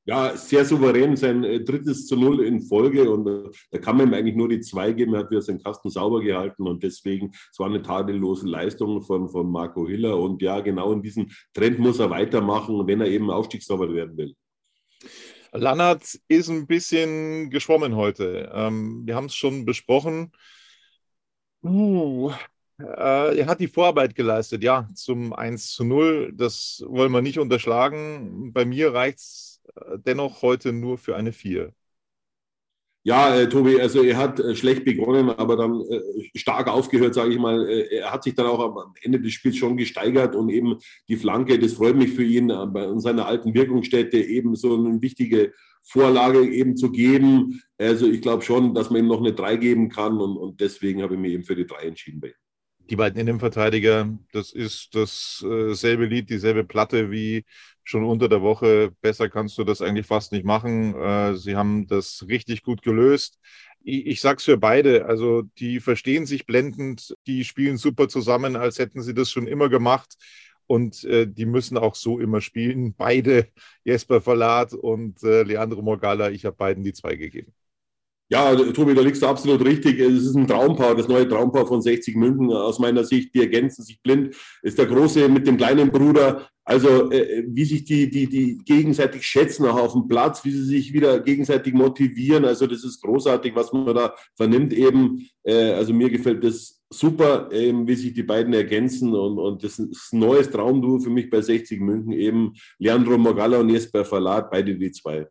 Ja, 0.07 0.37
sehr 0.37 0.65
souverän, 0.67 1.17
sein 1.17 1.45
äh, 1.45 1.61
drittes 1.61 2.07
zu 2.07 2.17
Null 2.17 2.45
in 2.45 2.61
Folge 2.61 3.09
und 3.09 3.27
äh, 3.27 3.51
da 3.71 3.79
kann 3.79 3.97
man 3.97 4.09
ihm 4.09 4.15
eigentlich 4.15 4.35
nur 4.35 4.49
die 4.49 4.61
zwei 4.61 4.93
geben. 4.93 5.15
Er 5.15 5.21
hat 5.21 5.31
wieder 5.31 5.41
seinen 5.41 5.63
Kasten 5.63 5.89
sauber 5.89 6.21
gehalten 6.21 6.67
und 6.67 6.83
deswegen, 6.83 7.31
es 7.31 7.59
war 7.59 7.69
eine 7.69 7.81
tadellose 7.81 8.47
Leistung 8.47 9.01
von, 9.01 9.31
von 9.31 9.51
Marco 9.51 9.87
Hiller 9.87 10.19
und 10.19 10.43
ja, 10.43 10.61
genau 10.61 10.93
in 10.93 11.01
diesem 11.01 11.31
Trend 11.55 11.79
muss 11.79 12.01
er 12.01 12.11
weitermachen, 12.11 12.87
wenn 12.87 13.01
er 13.01 13.07
eben 13.07 13.31
Aufstiegssauber 13.31 13.95
werden 13.95 14.17
will. 14.17 14.35
Lannert 15.53 16.19
ist 16.29 16.51
ein 16.51 16.67
bisschen 16.67 17.49
geschwommen 17.49 17.95
heute. 17.97 18.51
Ähm, 18.53 19.07
wir 19.07 19.15
haben 19.15 19.27
es 19.27 19.35
schon 19.35 19.65
besprochen. 19.65 20.33
Uh, 21.65 22.31
äh, 22.79 23.39
er 23.39 23.47
hat 23.47 23.61
die 23.61 23.69
Vorarbeit 23.69 24.15
geleistet, 24.15 24.63
ja, 24.63 24.89
zum 24.95 25.33
1 25.33 25.73
zu 25.73 25.85
0. 25.85 26.33
Das 26.35 26.85
wollen 26.87 27.13
wir 27.13 27.23
nicht 27.23 27.39
unterschlagen. 27.39 28.53
Bei 28.53 28.65
mir 28.67 28.93
reicht 28.93 29.19
es 29.19 29.63
äh, 29.77 29.99
dennoch 29.99 30.43
heute 30.43 30.73
nur 30.73 30.99
für 30.99 31.17
eine 31.17 31.33
4. 31.33 31.73
Ja, 33.07 33.37
äh, 33.37 33.51
Tobi, 33.51 33.79
also 33.79 34.03
er 34.03 34.17
hat 34.17 34.41
äh, 34.41 34.57
schlecht 34.57 34.87
begonnen, 34.87 35.29
aber 35.29 35.57
dann 35.57 35.83
äh, 35.83 36.01
stark 36.35 36.69
aufgehört, 36.69 37.13
sage 37.13 37.35
ich 37.35 37.39
mal. 37.39 37.69
Äh, 37.69 37.99
er 37.99 38.11
hat 38.11 38.25
sich 38.25 38.35
dann 38.35 38.47
auch 38.47 38.61
am 38.61 38.95
Ende 39.03 39.21
des 39.21 39.35
Spiels 39.35 39.59
schon 39.59 39.77
gesteigert 39.77 40.35
und 40.35 40.49
eben 40.49 40.79
die 41.07 41.17
Flanke, 41.17 41.59
das 41.59 41.75
freut 41.75 41.97
mich 41.97 42.13
für 42.13 42.25
ihn, 42.25 42.49
äh, 42.49 42.67
bei 42.67 42.99
seiner 42.99 43.27
alten 43.27 43.53
Wirkungsstätte 43.53 44.17
eben 44.17 44.57
so 44.57 44.75
eine 44.75 45.03
wichtige 45.03 45.53
Vorlage 45.83 46.49
eben 46.49 46.79
zu 46.79 46.91
geben. 46.91 47.61
Also 47.77 48.07
ich 48.07 48.23
glaube 48.23 48.43
schon, 48.43 48.73
dass 48.73 48.89
man 48.89 49.01
ihm 49.01 49.09
noch 49.09 49.21
eine 49.21 49.35
3 49.35 49.57
geben 49.57 49.91
kann 49.91 50.19
und, 50.19 50.39
und 50.39 50.61
deswegen 50.63 51.03
habe 51.03 51.13
ich 51.13 51.21
mich 51.21 51.33
eben 51.33 51.45
für 51.45 51.57
die 51.57 51.67
3 51.67 51.83
entschieden 51.83 52.21
bei 52.21 52.29
ihm. 52.29 52.44
Die 52.91 52.97
beiden 52.97 53.19
Innenverteidiger, 53.19 54.09
das 54.33 54.53
ist 54.53 54.95
dasselbe 54.95 56.05
Lied, 56.05 56.29
dieselbe 56.29 56.65
Platte 56.65 57.11
wie 57.11 57.45
schon 57.83 58.05
unter 58.05 58.29
der 58.29 58.43
Woche. 58.43 58.93
Besser 59.01 59.31
kannst 59.31 59.57
du 59.57 59.65
das 59.65 59.81
eigentlich 59.81 60.07
fast 60.07 60.33
nicht 60.33 60.45
machen. 60.45 60.95
Äh, 60.95 61.37
sie 61.37 61.57
haben 61.57 61.87
das 61.87 62.27
richtig 62.29 62.63
gut 62.63 62.83
gelöst. 62.83 63.39
Ich, 63.83 64.07
ich 64.07 64.21
sag's 64.21 64.45
für 64.45 64.59
beide. 64.59 65.07
Also, 65.07 65.43
die 65.59 65.81
verstehen 65.81 66.27
sich 66.27 66.47
blendend, 66.47 67.15
die 67.27 67.45
spielen 67.45 67.79
super 67.79 68.09
zusammen, 68.09 68.55
als 68.57 68.79
hätten 68.79 69.03
sie 69.03 69.15
das 69.15 69.31
schon 69.31 69.47
immer 69.47 69.69
gemacht. 69.71 70.17
Und 70.67 71.05
äh, 71.05 71.27
die 71.27 71.47
müssen 71.47 71.79
auch 71.79 71.95
so 71.95 72.19
immer 72.19 72.41
spielen. 72.41 72.95
Beide, 72.95 73.49
Jesper 73.85 74.21
Verlat 74.21 74.75
und 74.75 75.23
äh, 75.23 75.43
Leandro 75.43 75.83
Morgala, 75.83 76.31
ich 76.31 76.45
habe 76.45 76.57
beiden 76.57 76.85
die 76.85 76.93
zwei 76.95 77.17
gegeben. 77.17 77.53
Ja, 78.31 78.55
Tobi, 78.57 78.95
da 78.95 79.03
liegst 79.03 79.23
du 79.23 79.27
absolut 79.27 79.63
richtig. 79.65 80.01
Es 80.01 80.25
ist 80.25 80.35
ein 80.35 80.47
Traumpaar, 80.47 80.95
das 80.95 81.09
neue 81.09 81.29
Traumpaar 81.29 81.67
von 81.67 81.83
60 81.83 82.17
München 82.17 82.51
aus 82.51 82.79
meiner 82.79 83.05
Sicht. 83.05 83.35
Die 83.35 83.41
ergänzen 83.41 83.85
sich 83.85 84.01
blind. 84.01 84.35
Ist 84.63 84.79
der 84.79 84.87
Große 84.87 85.29
mit 85.29 85.47
dem 85.47 85.59
kleinen 85.59 85.91
Bruder. 85.91 86.49
Also, 86.65 87.11
äh, 87.11 87.45
wie 87.47 87.67
sich 87.67 87.85
die, 87.85 88.09
die, 88.09 88.27
die 88.27 88.59
gegenseitig 88.65 89.27
schätzen 89.27 89.67
auch 89.67 89.79
auf 89.79 89.93
dem 89.93 90.09
Platz, 90.09 90.43
wie 90.45 90.51
sie 90.51 90.65
sich 90.65 90.95
wieder 90.95 91.21
gegenseitig 91.21 91.75
motivieren. 91.75 92.47
Also, 92.47 92.67
das 92.67 92.83
ist 92.83 93.03
großartig, 93.03 93.55
was 93.55 93.71
man 93.75 93.95
da 93.95 94.15
vernimmt 94.35 94.73
eben. 94.73 95.29
Äh, 95.43 95.73
also, 95.73 95.93
mir 95.93 96.09
gefällt 96.09 96.43
das 96.43 96.83
super, 96.91 97.51
eben, 97.53 97.87
wie 97.87 97.95
sich 97.95 98.15
die 98.15 98.23
beiden 98.23 98.55
ergänzen. 98.55 99.15
Und, 99.15 99.39
und 99.39 99.63
das 99.63 99.79
ist 99.79 100.15
ein 100.15 100.21
neues 100.21 100.51
Traumduo 100.51 100.99
für 100.99 101.11
mich 101.11 101.29
bei 101.29 101.43
60 101.43 101.79
München 101.81 102.13
eben. 102.13 102.55
Leandro 102.79 103.19
Morgalla 103.19 103.59
und 103.59 103.69
Jesper 103.69 104.07
Verlat, 104.07 104.51
beide 104.51 104.75
die 104.75 104.93
zwei. 104.93 105.29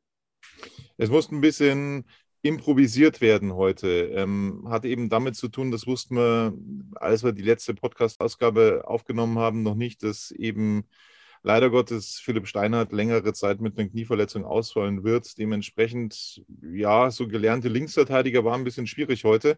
Es 0.98 1.10
musste 1.10 1.36
ein 1.36 1.42
bisschen 1.42 2.06
improvisiert 2.44 3.22
werden 3.22 3.56
heute. 3.56 3.88
Ähm, 4.16 4.68
hat 4.70 4.86
eben 4.86 5.10
damit 5.10 5.36
zu 5.36 5.48
tun, 5.48 5.72
das 5.72 5.88
wussten 5.88 6.16
wir, 6.16 6.54
als 6.96 7.24
wir 7.24 7.32
die 7.32 7.42
letzte 7.42 7.74
Podcast-Ausgabe 7.74 8.84
aufgenommen 8.86 9.40
haben, 9.40 9.64
noch 9.64 9.76
nicht, 9.76 10.04
dass 10.04 10.30
eben 10.32 10.84
leider 11.42 11.70
Gottes 11.70 12.20
Philipp 12.24 12.48
Steinhardt 12.48 12.92
längere 12.92 13.34
Zeit 13.34 13.62
mit 13.62 13.78
einer 13.78 13.90
Knieverletzung 13.90 14.44
ausfallen 14.46 15.04
wird. 15.06 15.38
Dementsprechend, 15.38 16.44
ja, 16.62 17.12
so 17.12 17.28
gelernte 17.28 17.70
Linksverteidiger 17.70 18.44
waren 18.44 18.62
ein 18.62 18.66
bisschen 18.66 18.88
schwierig 18.88 19.24
heute. 19.24 19.58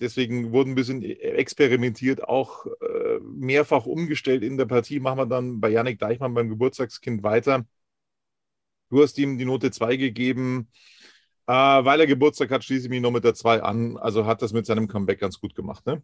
Deswegen 0.00 0.52
wurden 0.52 0.72
ein 0.72 0.74
bisschen 0.76 1.02
experimentiert, 1.02 2.24
auch 2.24 2.66
äh, 2.66 3.20
mehrfach 3.22 3.86
umgestellt 3.86 4.42
in 4.44 4.58
der 4.58 4.66
Partie. 4.66 5.00
Machen 5.00 5.18
wir 5.18 5.26
dann 5.26 5.60
bei 5.60 5.70
Yannick 5.70 5.98
Deichmann 5.98 6.34
beim 6.34 6.50
Geburtstagskind 6.50 7.22
weiter. 7.22 7.66
Du 8.90 9.02
hast 9.02 9.18
ihm 9.18 9.38
die 9.38 9.44
Note 9.44 9.70
2 9.70 9.96
gegeben. 9.96 10.68
Äh, 11.48 11.52
weil 11.52 11.98
er 11.98 12.06
Geburtstag 12.06 12.50
hat, 12.50 12.62
schließe 12.62 12.84
ich 12.84 12.90
mich 12.90 13.00
noch 13.00 13.10
mit 13.10 13.24
der 13.24 13.32
2 13.32 13.62
an. 13.62 13.96
Also 13.96 14.26
hat 14.26 14.42
das 14.42 14.52
mit 14.52 14.66
seinem 14.66 14.86
Comeback 14.86 15.18
ganz 15.18 15.40
gut 15.40 15.54
gemacht, 15.54 15.86
ne? 15.86 16.02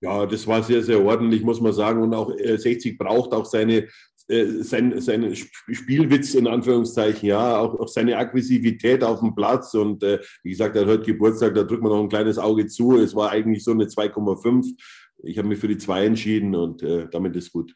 Ja, 0.00 0.24
das 0.24 0.46
war 0.46 0.62
sehr, 0.62 0.82
sehr 0.82 1.04
ordentlich, 1.04 1.42
muss 1.42 1.60
man 1.60 1.72
sagen. 1.72 2.00
Und 2.00 2.14
auch 2.14 2.32
äh, 2.38 2.56
60 2.56 2.96
braucht 2.96 3.32
auch 3.32 3.44
seine, 3.44 3.88
äh, 4.28 4.46
sein, 4.60 5.00
seine 5.00 5.34
Spielwitz 5.34 6.34
in 6.34 6.46
Anführungszeichen, 6.46 7.28
ja, 7.28 7.58
auch, 7.58 7.78
auch 7.80 7.88
seine 7.88 8.16
Aggressivität 8.16 9.02
auf 9.02 9.18
dem 9.18 9.34
Platz. 9.34 9.74
Und 9.74 10.04
äh, 10.04 10.20
wie 10.44 10.50
gesagt, 10.50 10.76
er 10.76 10.82
hat 10.82 10.88
heute 10.88 11.06
Geburtstag, 11.06 11.56
da 11.56 11.64
drückt 11.64 11.82
man 11.82 11.90
noch 11.90 12.00
ein 12.00 12.08
kleines 12.08 12.38
Auge 12.38 12.68
zu. 12.68 12.98
Es 12.98 13.16
war 13.16 13.30
eigentlich 13.30 13.64
so 13.64 13.72
eine 13.72 13.86
2,5. 13.86 14.76
Ich 15.24 15.38
habe 15.38 15.48
mich 15.48 15.58
für 15.58 15.68
die 15.68 15.78
2 15.78 16.06
entschieden 16.06 16.54
und 16.54 16.84
äh, 16.84 17.08
damit 17.10 17.34
ist 17.34 17.50
gut. 17.50 17.74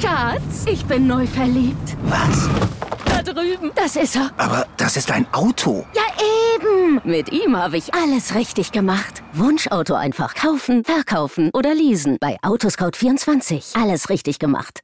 Schatz, 0.00 0.64
ich 0.70 0.84
bin 0.84 1.08
neu 1.08 1.26
verliebt. 1.26 1.96
Was? 2.04 2.48
Drüben. 3.34 3.72
Das 3.74 3.96
ist 3.96 4.16
er. 4.16 4.30
Aber 4.36 4.66
das 4.76 4.96
ist 4.96 5.10
ein 5.10 5.26
Auto. 5.32 5.86
Ja, 5.94 6.02
eben. 6.54 7.00
Mit 7.04 7.32
ihm 7.32 7.56
habe 7.56 7.76
ich 7.76 7.94
alles 7.94 8.34
richtig 8.34 8.72
gemacht. 8.72 9.22
Wunschauto 9.32 9.94
einfach 9.94 10.34
kaufen, 10.34 10.84
verkaufen 10.84 11.50
oder 11.52 11.74
leasen. 11.74 12.18
Bei 12.20 12.36
Autoscout24. 12.42 13.80
Alles 13.80 14.08
richtig 14.10 14.38
gemacht. 14.38 14.80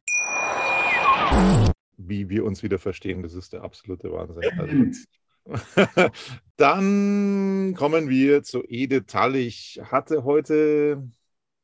Wie 1.97 2.29
wir 2.29 2.45
uns 2.45 2.63
wieder 2.63 2.79
verstehen, 2.79 3.23
das 3.23 3.35
ist 3.35 3.53
der 3.53 3.63
absolute 3.63 4.11
Wahnsinn. 4.13 4.43
Also, 4.59 5.07
Dann 6.57 7.75
kommen 7.77 8.09
wir 8.09 8.43
zu 8.43 8.63
Ede 8.65 9.07
Tall. 9.07 9.37
Ich 9.37 9.81
hatte 9.85 10.25
heute, 10.25 11.09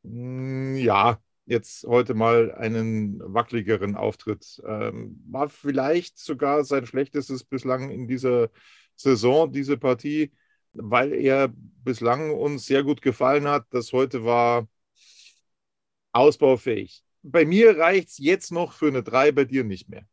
hm, 0.05 0.77
ja, 0.77 1.19
jetzt 1.49 1.85
heute 1.85 2.15
mal 2.15 2.53
einen 2.55 3.21
wackeligeren 3.21 3.97
Auftritt. 3.97 4.61
Ähm, 4.67 5.23
war 5.29 5.49
vielleicht 5.49 6.19
sogar 6.19 6.65
sein 6.65 6.87
schlechtestes 6.87 7.43
bislang 7.43 7.91
in 7.91 8.07
dieser 8.07 8.51
Saison, 8.97 9.51
diese 9.51 9.79
Partie, 9.79 10.31
weil 10.73 11.15
er 11.15 11.53
bislang 11.85 12.33
uns 12.33 12.67
sehr 12.67 12.83
gut 12.83 13.01
gefallen 13.01 13.49
hat. 13.49 13.65
Das 13.71 13.93
heute 13.93 14.25
war 14.25 14.69
ausbaufähig. 16.13 17.03
Bei 17.23 17.45
mir 17.45 17.79
reicht 17.79 18.11
es 18.11 18.19
jetzt 18.19 18.53
noch 18.53 18.73
für 18.73 18.89
eine 18.89 19.03
3, 19.03 19.33
bei 19.33 19.45
dir 19.45 19.65
nicht 19.65 19.89
mehr. 19.89 20.07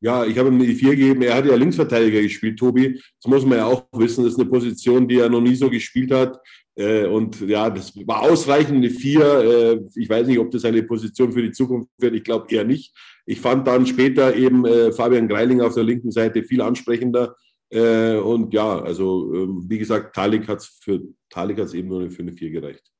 Ja, 0.00 0.24
ich 0.24 0.38
habe 0.38 0.48
ihm 0.48 0.58
die 0.58 0.74
4 0.74 0.90
gegeben. 0.90 1.22
Er 1.22 1.36
hat 1.36 1.46
ja 1.46 1.54
Linksverteidiger 1.54 2.20
gespielt, 2.20 2.58
Tobi. 2.58 3.00
Das 3.20 3.30
muss 3.30 3.44
man 3.44 3.58
ja 3.58 3.66
auch 3.66 3.86
wissen. 3.92 4.24
Das 4.24 4.34
ist 4.34 4.40
eine 4.40 4.48
Position, 4.48 5.08
die 5.08 5.18
er 5.18 5.28
noch 5.28 5.40
nie 5.40 5.54
so 5.54 5.70
gespielt 5.70 6.12
hat. 6.12 6.38
Äh, 6.76 7.06
und 7.06 7.40
ja, 7.40 7.70
das 7.70 7.96
war 8.06 8.22
ausreichend 8.22 8.76
eine 8.76 8.90
4. 8.90 9.20
Äh, 9.20 9.80
ich 9.94 10.08
weiß 10.08 10.26
nicht, 10.26 10.38
ob 10.38 10.50
das 10.50 10.64
eine 10.64 10.82
Position 10.82 11.32
für 11.32 11.42
die 11.42 11.52
Zukunft 11.52 11.88
wird. 11.98 12.14
Ich 12.14 12.24
glaube 12.24 12.54
eher 12.54 12.64
nicht. 12.64 12.94
Ich 13.24 13.40
fand 13.40 13.66
dann 13.66 13.86
später 13.86 14.36
eben 14.36 14.64
äh, 14.66 14.92
Fabian 14.92 15.26
Greiling 15.26 15.62
auf 15.62 15.74
der 15.74 15.84
linken 15.84 16.12
Seite 16.12 16.42
viel 16.44 16.60
ansprechender. 16.60 17.34
Und 17.68 18.54
ja, 18.54 18.80
also 18.80 19.34
ähm, 19.34 19.64
wie 19.66 19.78
gesagt, 19.78 20.14
Talik 20.14 20.46
hat 20.46 20.58
es 20.58 20.78
für 20.80 21.02
Talik 21.28 21.58
hat's 21.58 21.74
eben 21.74 21.88
nur 21.88 22.08
für 22.12 22.22
eine 22.22 22.32
4 22.32 22.50
gereicht. 22.50 22.92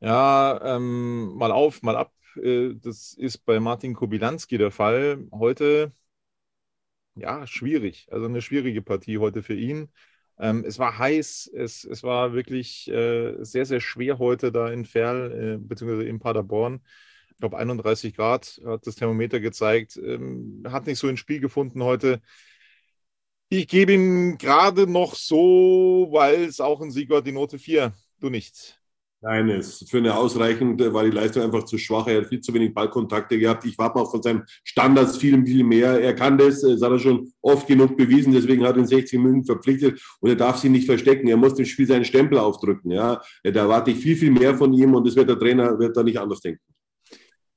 Ja, 0.00 0.76
ähm, 0.76 1.34
mal 1.34 1.50
auf, 1.50 1.80
mal 1.80 1.96
ab. 1.96 2.12
Das 2.34 3.14
ist 3.14 3.38
bei 3.46 3.60
Martin 3.60 3.94
Kobilanski 3.94 4.58
der 4.58 4.70
Fall. 4.70 5.26
Heute 5.32 5.92
ja, 7.14 7.46
schwierig. 7.46 8.08
Also 8.10 8.26
eine 8.26 8.42
schwierige 8.42 8.82
Partie 8.82 9.16
heute 9.16 9.42
für 9.42 9.54
ihn. 9.54 9.88
Ähm, 10.40 10.64
es 10.66 10.78
war 10.78 10.98
heiß, 10.98 11.50
es, 11.54 11.84
es 11.84 12.02
war 12.02 12.32
wirklich 12.32 12.88
äh, 12.88 13.34
sehr, 13.44 13.66
sehr 13.66 13.80
schwer 13.80 14.18
heute 14.18 14.52
da 14.52 14.70
in 14.70 14.84
Ferl, 14.84 15.56
äh, 15.56 15.58
beziehungsweise 15.58 16.04
in 16.08 16.20
Paderborn. 16.20 16.80
Ich 17.30 17.38
glaube, 17.38 17.58
31 17.58 18.14
Grad 18.14 18.60
hat 18.64 18.86
das 18.86 18.96
Thermometer 18.96 19.40
gezeigt. 19.40 19.96
Ähm, 19.96 20.62
hat 20.68 20.86
nicht 20.86 20.98
so 20.98 21.08
ins 21.08 21.20
Spiel 21.20 21.40
gefunden 21.40 21.82
heute. 21.82 22.20
Ich 23.50 23.66
gebe 23.68 23.92
ihm 23.94 24.36
gerade 24.38 24.86
noch 24.86 25.14
so, 25.14 26.08
weil 26.10 26.44
es 26.44 26.60
auch 26.60 26.80
ein 26.80 26.90
Sieg 26.90 27.08
war, 27.10 27.22
die 27.22 27.32
Note 27.32 27.58
4. 27.58 27.94
Du 28.20 28.28
nichts. 28.30 28.77
Nein, 29.20 29.48
es 29.50 29.84
für 29.90 29.98
eine 29.98 30.16
ausreichende 30.16 30.94
war 30.94 31.02
die 31.02 31.10
Leistung 31.10 31.42
einfach 31.42 31.64
zu 31.64 31.76
schwach. 31.76 32.06
Er 32.06 32.20
hat 32.20 32.28
viel 32.28 32.40
zu 32.40 32.54
wenig 32.54 32.72
Ballkontakte 32.72 33.36
gehabt. 33.36 33.64
Ich 33.64 33.76
warte 33.76 33.98
auch 33.98 34.12
von 34.12 34.22
seinen 34.22 34.44
Standards 34.62 35.16
viel, 35.16 35.44
viel 35.44 35.64
mehr. 35.64 36.00
Er 36.00 36.14
kann 36.14 36.38
das, 36.38 36.60
das 36.60 36.80
hat 36.80 36.92
er 36.92 37.00
schon 37.00 37.32
oft 37.40 37.66
genug 37.66 37.96
bewiesen. 37.96 38.32
Deswegen 38.32 38.64
hat 38.64 38.76
er 38.76 38.82
ihn 38.82 38.86
60 38.86 39.18
Minuten 39.18 39.44
verpflichtet 39.44 40.00
und 40.20 40.30
er 40.30 40.36
darf 40.36 40.58
sich 40.58 40.70
nicht 40.70 40.86
verstecken. 40.86 41.26
Er 41.26 41.36
muss 41.36 41.54
dem 41.54 41.66
Spiel 41.66 41.86
seinen 41.86 42.04
Stempel 42.04 42.38
aufdrücken. 42.38 42.92
Ja, 42.92 43.20
da 43.42 43.50
erwarte 43.50 43.90
ich 43.90 43.98
viel, 43.98 44.14
viel 44.14 44.30
mehr 44.30 44.56
von 44.56 44.72
ihm 44.72 44.94
und 44.94 45.04
das 45.04 45.16
wird 45.16 45.28
der 45.28 45.38
Trainer 45.38 45.76
wird 45.80 45.96
da 45.96 46.04
nicht 46.04 46.20
anders 46.20 46.40
denken. 46.40 46.62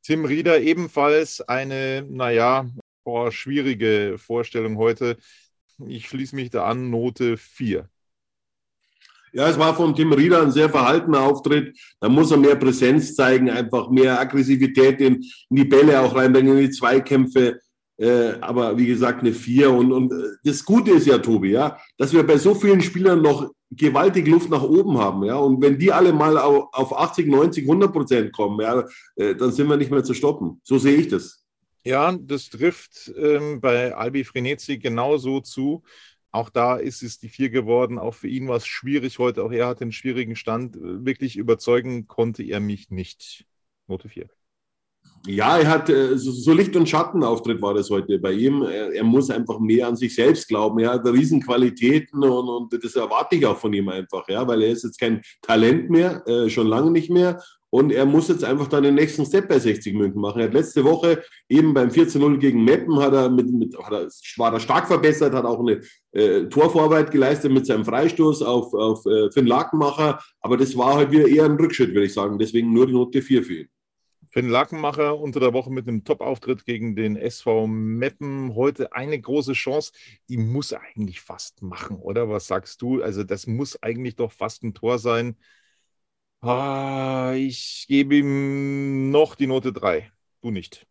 Tim 0.02 0.26
Rieder 0.26 0.60
ebenfalls 0.60 1.42
eine, 1.42 2.04
naja, 2.10 2.68
boah, 3.04 3.32
schwierige 3.32 4.16
Vorstellung 4.18 4.78
heute. 4.78 5.18
Ich 5.86 6.08
schließe 6.08 6.36
mich 6.36 6.50
da 6.50 6.66
an, 6.66 6.90
Note 6.90 7.38
4. 7.38 7.88
Ja, 9.34 9.48
es 9.48 9.58
war 9.58 9.76
von 9.76 9.96
Tim 9.96 10.12
Rieder 10.12 10.42
ein 10.42 10.52
sehr 10.52 10.70
verhaltener 10.70 11.22
Auftritt. 11.22 11.78
Da 12.00 12.10
muss 12.10 12.32
er 12.32 12.38
mehr 12.38 12.56
Präsenz 12.56 13.16
zeigen, 13.16 13.50
einfach 13.50 13.90
mehr 13.90 14.20
Aggressivität 14.20 15.00
in, 15.00 15.16
in 15.50 15.56
die 15.56 15.66
Bälle 15.66 16.02
auch 16.02 16.16
reinbringen, 16.16 16.58
in 16.58 16.64
die 16.64 16.72
Zweikämpfe. 16.72 17.60
Äh, 17.98 18.34
aber 18.42 18.78
wie 18.78 18.88
gesagt, 18.88 19.22
eine 19.22 19.32
Vier. 19.32 19.72
Und, 19.72 19.92
und 19.92 20.12
äh, 20.12 20.38
das 20.44 20.66
Gute 20.66 20.92
ist 20.92 21.08
ja, 21.08 21.18
Tobi, 21.18 21.52
ja, 21.52 21.78
dass 21.98 22.14
wir 22.14 22.24
bei 22.24 22.38
so 22.38 22.56
vielen 22.56 22.82
Spielern 22.82 23.22
noch 23.22 23.52
gewaltig 23.70 24.28
Luft 24.28 24.50
nach 24.50 24.64
oben 24.64 24.98
haben. 24.98 25.24
Ja? 25.24 25.38
Und 25.38 25.62
wenn 25.62 25.78
die 25.78 25.92
alle 25.92 26.12
mal 26.12 26.38
auf, 26.38 26.68
auf 26.74 26.98
80, 26.98 27.28
90, 27.28 27.64
100 27.64 27.94
Prozent 27.94 28.34
kommen, 28.34 28.60
ja, 28.60 28.86
äh, 29.16 29.36
dann 29.36 29.52
sind 29.52 29.70
wir 29.70 29.78
nicht 29.78 29.92
mehr 29.92 30.04
zu 30.04 30.14
stoppen. 30.14 30.60
So 30.64 30.78
sehe 30.78 30.98
ich 30.98 31.08
das. 31.08 31.42
Ja, 31.84 32.16
das 32.20 32.50
trifft 32.50 33.12
ähm, 33.18 33.60
bei 33.60 33.96
Albi 33.96 34.24
Frenetzi 34.24 34.78
genauso 34.78 35.40
zu. 35.40 35.82
Auch 36.32 36.50
da 36.50 36.78
ist 36.78 37.04
es 37.04 37.20
die 37.20 37.30
vier 37.30 37.50
geworden. 37.50 38.00
Auch 38.00 38.14
für 38.14 38.28
ihn 38.28 38.48
war 38.48 38.58
es 38.58 38.66
schwierig 38.66 39.20
heute. 39.20 39.44
Auch 39.44 39.52
er 39.52 39.68
hat 39.68 39.82
einen 39.82 39.92
schwierigen 39.92 40.36
Stand. 40.36 40.78
Wirklich 40.80 41.36
überzeugen 41.36 42.08
konnte 42.08 42.44
er 42.44 42.60
mich 42.60 42.90
nicht. 42.90 43.46
Note 43.88 44.08
4. 44.08 44.30
Ja, 45.28 45.60
er 45.60 45.70
hat 45.70 45.90
äh, 45.90 46.18
so 46.18 46.52
Licht- 46.54 46.76
und 46.76 46.90
Schattenauftritt 46.90 47.62
war 47.62 47.76
das 47.76 47.90
heute 47.92 48.18
bei 48.18 48.32
ihm. 48.32 48.64
Er, 48.64 48.92
er, 48.92 49.04
muss 49.04 49.30
einfach 49.30 49.60
mehr 49.60 49.88
an 49.88 49.96
sich 49.96 50.16
selbst 50.16 50.48
glauben. 50.48 50.80
Er 50.80 50.94
hat 50.94 51.06
Riesenqualitäten 51.06 52.24
und, 52.24 52.50
und 52.50 52.84
das 52.84 52.96
erwarte 52.96 53.36
ich 53.36 53.46
auch 53.46 53.58
von 53.58 53.72
ihm 53.72 53.90
einfach, 53.90 54.28
ja, 54.28 54.48
weil 54.48 54.64
er 54.64 54.70
ist 54.70 54.84
jetzt 54.84 55.00
kein 55.00 55.22
Talent 55.44 55.92
mehr, 55.92 56.26
äh, 56.28 56.50
schon 56.50 56.66
lange 56.66 56.90
nicht 56.90 57.12
mehr. 57.12 57.40
Und 57.72 57.92
er 57.92 58.06
muss 58.06 58.28
jetzt 58.28 58.44
einfach 58.44 58.68
dann 58.68 58.84
den 58.84 58.96
nächsten 58.96 59.26
Step 59.26 59.48
bei 59.48 59.58
60 59.58 59.94
München 59.94 60.20
machen. 60.20 60.40
Er 60.40 60.48
hat 60.48 60.54
letzte 60.54 60.84
Woche 60.84 61.24
eben 61.48 61.74
beim 61.74 61.90
14-0 61.90 62.38
gegen 62.38 62.66
Meppen 62.66 63.00
hat 63.00 63.14
er 63.14 63.30
mit, 63.30 63.50
mit 63.50 63.78
hat 63.78 63.94
er, 63.94 64.08
war 64.38 64.54
er 64.54 64.60
stark 64.60 64.88
verbessert, 64.88 65.34
hat 65.34 65.46
auch 65.46 65.60
eine 65.60 65.80
äh, 66.12 66.48
Torvorarbeit 66.50 67.12
geleistet 67.12 67.52
mit 67.52 67.66
seinem 67.66 67.86
Freistoß 67.86 68.42
auf, 68.44 68.74
auf 68.74 69.06
äh, 69.06 69.32
Finn 69.32 69.48
Lakenmacher. 69.48 70.20
Aber 70.42 70.58
das 70.58 70.78
war 70.78 70.96
halt 70.96 71.12
wieder 71.12 71.28
eher 71.28 71.46
ein 71.46 71.56
Rückschritt, 71.56 71.94
würde 71.94 72.08
ich 72.08 72.14
sagen. 72.14 72.38
Deswegen 72.38 72.74
nur 72.74 72.88
die 72.88 72.94
Note 72.94 73.22
4 73.22 73.44
für 73.44 73.54
ihn. 73.54 73.70
Finn 74.32 74.50
Lakenmacher 74.50 75.18
unter 75.18 75.40
der 75.40 75.54
Woche 75.54 75.72
mit 75.72 75.88
einem 75.88 76.04
Top-Auftritt 76.04 76.66
gegen 76.66 76.98
den 76.98 77.16
SV 77.16 77.68
Meppen. 77.68 78.54
Heute 78.54 78.94
eine 78.94 79.20
große 79.20 79.54
Chance, 79.54 79.94
die 80.28 80.38
muss 80.38 80.74
eigentlich 80.74 81.22
fast 81.22 81.62
machen, 81.62 81.98
oder? 81.98 82.30
Was 82.30 82.48
sagst 82.48 82.82
du? 82.82 83.02
Also, 83.02 83.24
das 83.24 83.48
muss 83.48 83.82
eigentlich 83.82 84.18
doch 84.18 84.34
fast 84.34 84.64
ein 84.64 84.74
Tor 84.74 85.00
sein. 85.00 85.38
Ah, 86.44 87.34
ich 87.36 87.86
gebe 87.88 88.16
ihm 88.16 89.12
noch 89.12 89.36
die 89.36 89.46
Note 89.48 89.72
3. 89.74 90.12
Du 90.42 90.50
nicht. 90.52 90.88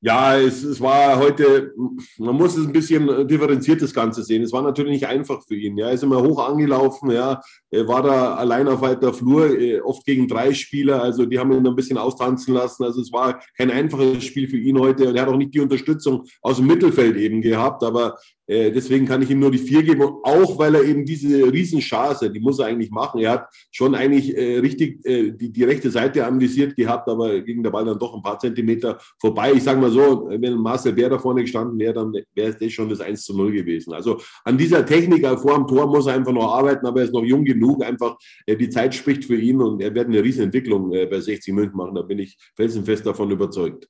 Ja, 0.00 0.38
es, 0.38 0.62
es, 0.62 0.80
war 0.80 1.18
heute, 1.18 1.74
man 2.18 2.36
muss 2.36 2.56
es 2.56 2.64
ein 2.64 2.72
bisschen 2.72 3.26
differenziert 3.26 3.82
das 3.82 3.92
Ganze 3.92 4.22
sehen. 4.22 4.44
Es 4.44 4.52
war 4.52 4.62
natürlich 4.62 4.92
nicht 4.92 5.08
einfach 5.08 5.42
für 5.44 5.56
ihn. 5.56 5.76
Ja. 5.76 5.88
Er 5.88 5.94
ist 5.94 6.04
immer 6.04 6.22
hoch 6.22 6.38
angelaufen, 6.38 7.10
ja. 7.10 7.40
Er 7.68 7.88
war 7.88 8.04
da 8.04 8.36
allein 8.36 8.68
auf 8.68 8.80
weiter 8.80 9.12
Flur, 9.12 9.58
äh, 9.58 9.80
oft 9.80 10.04
gegen 10.04 10.28
drei 10.28 10.54
Spieler. 10.54 11.02
Also 11.02 11.26
die 11.26 11.36
haben 11.36 11.50
ihn 11.50 11.66
ein 11.66 11.74
bisschen 11.74 11.98
austanzen 11.98 12.54
lassen. 12.54 12.84
Also 12.84 13.00
es 13.00 13.12
war 13.12 13.42
kein 13.56 13.72
einfaches 13.72 14.22
Spiel 14.22 14.46
für 14.46 14.56
ihn 14.56 14.78
heute. 14.78 15.08
Und 15.08 15.16
er 15.16 15.22
hat 15.22 15.30
auch 15.30 15.36
nicht 15.36 15.52
die 15.52 15.60
Unterstützung 15.60 16.22
aus 16.42 16.58
dem 16.58 16.68
Mittelfeld 16.68 17.16
eben 17.16 17.42
gehabt. 17.42 17.82
Aber 17.82 18.16
äh, 18.48 18.72
deswegen 18.72 19.04
kann 19.04 19.20
ich 19.20 19.30
ihm 19.30 19.40
nur 19.40 19.50
die 19.50 19.58
vier 19.58 19.82
geben, 19.82 20.02
auch 20.22 20.58
weil 20.58 20.74
er 20.74 20.82
eben 20.82 21.04
diese 21.04 21.52
Riesenchance, 21.52 22.30
die 22.30 22.40
muss 22.40 22.58
er 22.58 22.66
eigentlich 22.66 22.90
machen. 22.90 23.20
Er 23.20 23.32
hat 23.32 23.48
schon 23.70 23.94
eigentlich 23.94 24.34
äh, 24.34 24.58
richtig 24.58 25.04
äh, 25.04 25.32
die, 25.32 25.52
die 25.52 25.64
rechte 25.64 25.90
Seite 25.90 26.24
anvisiert 26.24 26.74
gehabt, 26.74 27.08
aber 27.10 27.42
ging 27.42 27.62
der 27.62 27.70
Ball 27.70 27.84
dann 27.84 27.98
doch 27.98 28.14
ein 28.14 28.22
paar 28.22 28.38
Zentimeter 28.38 28.98
vorbei. 29.20 29.52
Ich 29.52 29.62
sage 29.62 29.78
mal 29.78 29.87
so, 29.90 30.28
wenn 30.30 30.54
Marcel 30.54 30.92
Bär 30.92 31.10
da 31.10 31.18
vorne 31.18 31.42
gestanden 31.42 31.78
wäre, 31.78 31.94
dann 31.94 32.12
wäre 32.34 32.54
das 32.54 32.72
schon 32.72 32.88
das 32.88 33.00
1 33.00 33.24
zu 33.24 33.36
0 33.36 33.52
gewesen. 33.52 33.92
Also 33.92 34.20
an 34.44 34.58
dieser 34.58 34.84
Technik 34.84 35.26
vor 35.38 35.54
dem 35.54 35.66
Tor 35.66 35.86
muss 35.86 36.06
er 36.06 36.14
einfach 36.14 36.32
noch 36.32 36.54
arbeiten, 36.54 36.86
aber 36.86 37.00
er 37.00 37.06
ist 37.06 37.12
noch 37.12 37.24
jung 37.24 37.44
genug. 37.44 37.84
Einfach 37.84 38.16
äh, 38.46 38.56
die 38.56 38.70
Zeit 38.70 38.94
spricht 38.94 39.24
für 39.24 39.36
ihn 39.36 39.60
und 39.60 39.80
er 39.80 39.94
wird 39.94 40.08
eine 40.08 40.22
Riesenentwicklung 40.22 40.92
äh, 40.92 41.06
bei 41.06 41.20
60 41.20 41.54
München 41.54 41.76
machen. 41.76 41.94
Da 41.94 42.02
bin 42.02 42.18
ich 42.18 42.36
felsenfest 42.54 43.06
davon 43.06 43.30
überzeugt. 43.30 43.88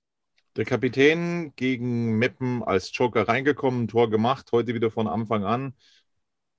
Der 0.56 0.64
Kapitän 0.64 1.52
gegen 1.54 2.18
Meppen 2.18 2.64
als 2.64 2.90
Joker 2.92 3.28
reingekommen, 3.28 3.86
Tor 3.86 4.10
gemacht, 4.10 4.50
heute 4.52 4.74
wieder 4.74 4.90
von 4.90 5.06
Anfang 5.06 5.44
an. 5.44 5.74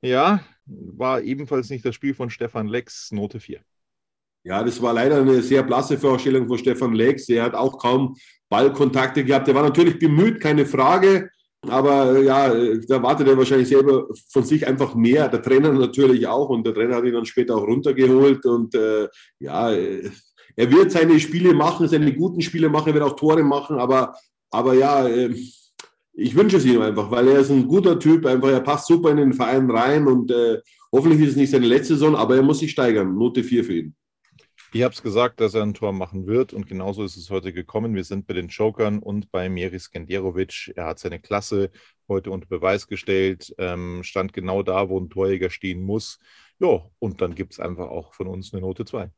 Ja, 0.01 0.41
war 0.65 1.21
ebenfalls 1.21 1.69
nicht 1.69 1.83
das 1.83 1.95
Spiel 1.95 2.13
von 2.13 2.29
Stefan 2.29 2.67
Lex, 2.67 3.11
Note 3.11 3.39
4. 3.39 3.59
Ja, 4.43 4.63
das 4.63 4.81
war 4.81 4.93
leider 4.93 5.17
eine 5.17 5.41
sehr 5.41 5.63
blasse 5.63 5.97
Vorstellung 5.97 6.47
von 6.47 6.57
Stefan 6.57 6.93
Lex. 6.93 7.27
Er 7.29 7.43
hat 7.43 7.55
auch 7.55 7.77
kaum 7.77 8.15
Ballkontakte 8.49 9.23
gehabt. 9.23 9.47
Er 9.47 9.55
war 9.55 9.63
natürlich 9.63 9.99
bemüht, 9.99 10.39
keine 10.39 10.65
Frage. 10.65 11.29
Aber 11.67 12.19
ja, 12.19 12.53
da 12.87 13.03
wartet 13.03 13.27
er 13.27 13.37
wahrscheinlich 13.37 13.67
selber 13.67 14.07
von 14.31 14.43
sich 14.45 14.65
einfach 14.65 14.95
mehr. 14.95 15.27
Der 15.27 15.41
Trainer 15.41 15.73
natürlich 15.73 16.25
auch. 16.25 16.49
Und 16.49 16.65
der 16.65 16.73
Trainer 16.73 16.95
hat 16.95 17.03
ihn 17.03 17.13
dann 17.13 17.25
später 17.25 17.57
auch 17.57 17.67
runtergeholt. 17.67 18.45
Und 18.45 18.73
äh, 18.75 19.07
ja, 19.39 19.73
er 20.59 20.69
wird 20.71 20.91
seine 20.91 21.17
Spiele 21.21 21.53
machen, 21.53 21.87
seine 21.87 22.13
guten 22.13 22.41
Spiele 22.41 22.67
machen, 22.67 22.89
er 22.89 22.93
wird 22.93 23.05
auch 23.05 23.15
Tore 23.15 23.43
machen, 23.43 23.79
aber, 23.79 24.13
aber 24.51 24.73
ja, 24.73 25.07
ähm, 25.07 25.33
ich 26.13 26.35
wünsche 26.35 26.57
es 26.57 26.65
ihm 26.65 26.81
einfach, 26.81 27.09
weil 27.09 27.29
er 27.29 27.39
ist 27.39 27.49
ein 27.49 27.65
guter 27.65 27.97
Typ, 27.97 28.25
einfach, 28.25 28.49
er 28.49 28.59
passt 28.59 28.87
super 28.87 29.11
in 29.11 29.17
den 29.17 29.31
Verein 29.31 29.71
rein 29.71 30.05
und 30.05 30.31
äh, 30.31 30.59
hoffentlich 30.91 31.21
ist 31.21 31.29
es 31.29 31.35
nicht 31.37 31.51
seine 31.51 31.65
letzte 31.65 31.93
Saison, 31.93 32.13
aber 32.13 32.35
er 32.35 32.43
muss 32.43 32.59
sich 32.59 32.71
steigern. 32.71 33.15
Note 33.15 33.41
4 33.41 33.63
für 33.63 33.73
ihn. 33.73 33.95
Ich 34.71 34.83
habe 34.83 34.93
es 34.93 35.01
gesagt, 35.01 35.39
dass 35.39 35.55
er 35.55 35.63
ein 35.63 35.73
Tor 35.73 35.93
machen 35.93 36.27
wird 36.27 36.53
und 36.53 36.67
genauso 36.67 37.03
ist 37.03 37.17
es 37.17 37.31
heute 37.31 37.53
gekommen. 37.53 37.95
Wir 37.95 38.03
sind 38.03 38.27
bei 38.27 38.35
den 38.35 38.49
Jokern 38.49 38.99
und 38.99 39.31
bei 39.31 39.49
Meri 39.49 39.79
Skenderovic. 39.79 40.73
Er 40.75 40.85
hat 40.85 40.99
seine 40.99 41.19
Klasse 41.19 41.71
heute 42.07 42.29
unter 42.29 42.47
Beweis 42.47 42.87
gestellt, 42.87 43.53
ähm, 43.57 44.03
stand 44.03 44.31
genau 44.31 44.61
da, 44.61 44.89
wo 44.89 44.99
ein 44.99 45.09
Torjäger 45.09 45.49
stehen 45.49 45.81
muss. 45.83 46.19
Ja, 46.59 46.87
und 46.99 47.21
dann 47.21 47.33
gibt 47.33 47.53
es 47.53 47.59
einfach 47.59 47.87
auch 47.89 48.13
von 48.13 48.27
uns 48.27 48.53
eine 48.53 48.61
Note 48.61 48.85
2. 48.85 49.09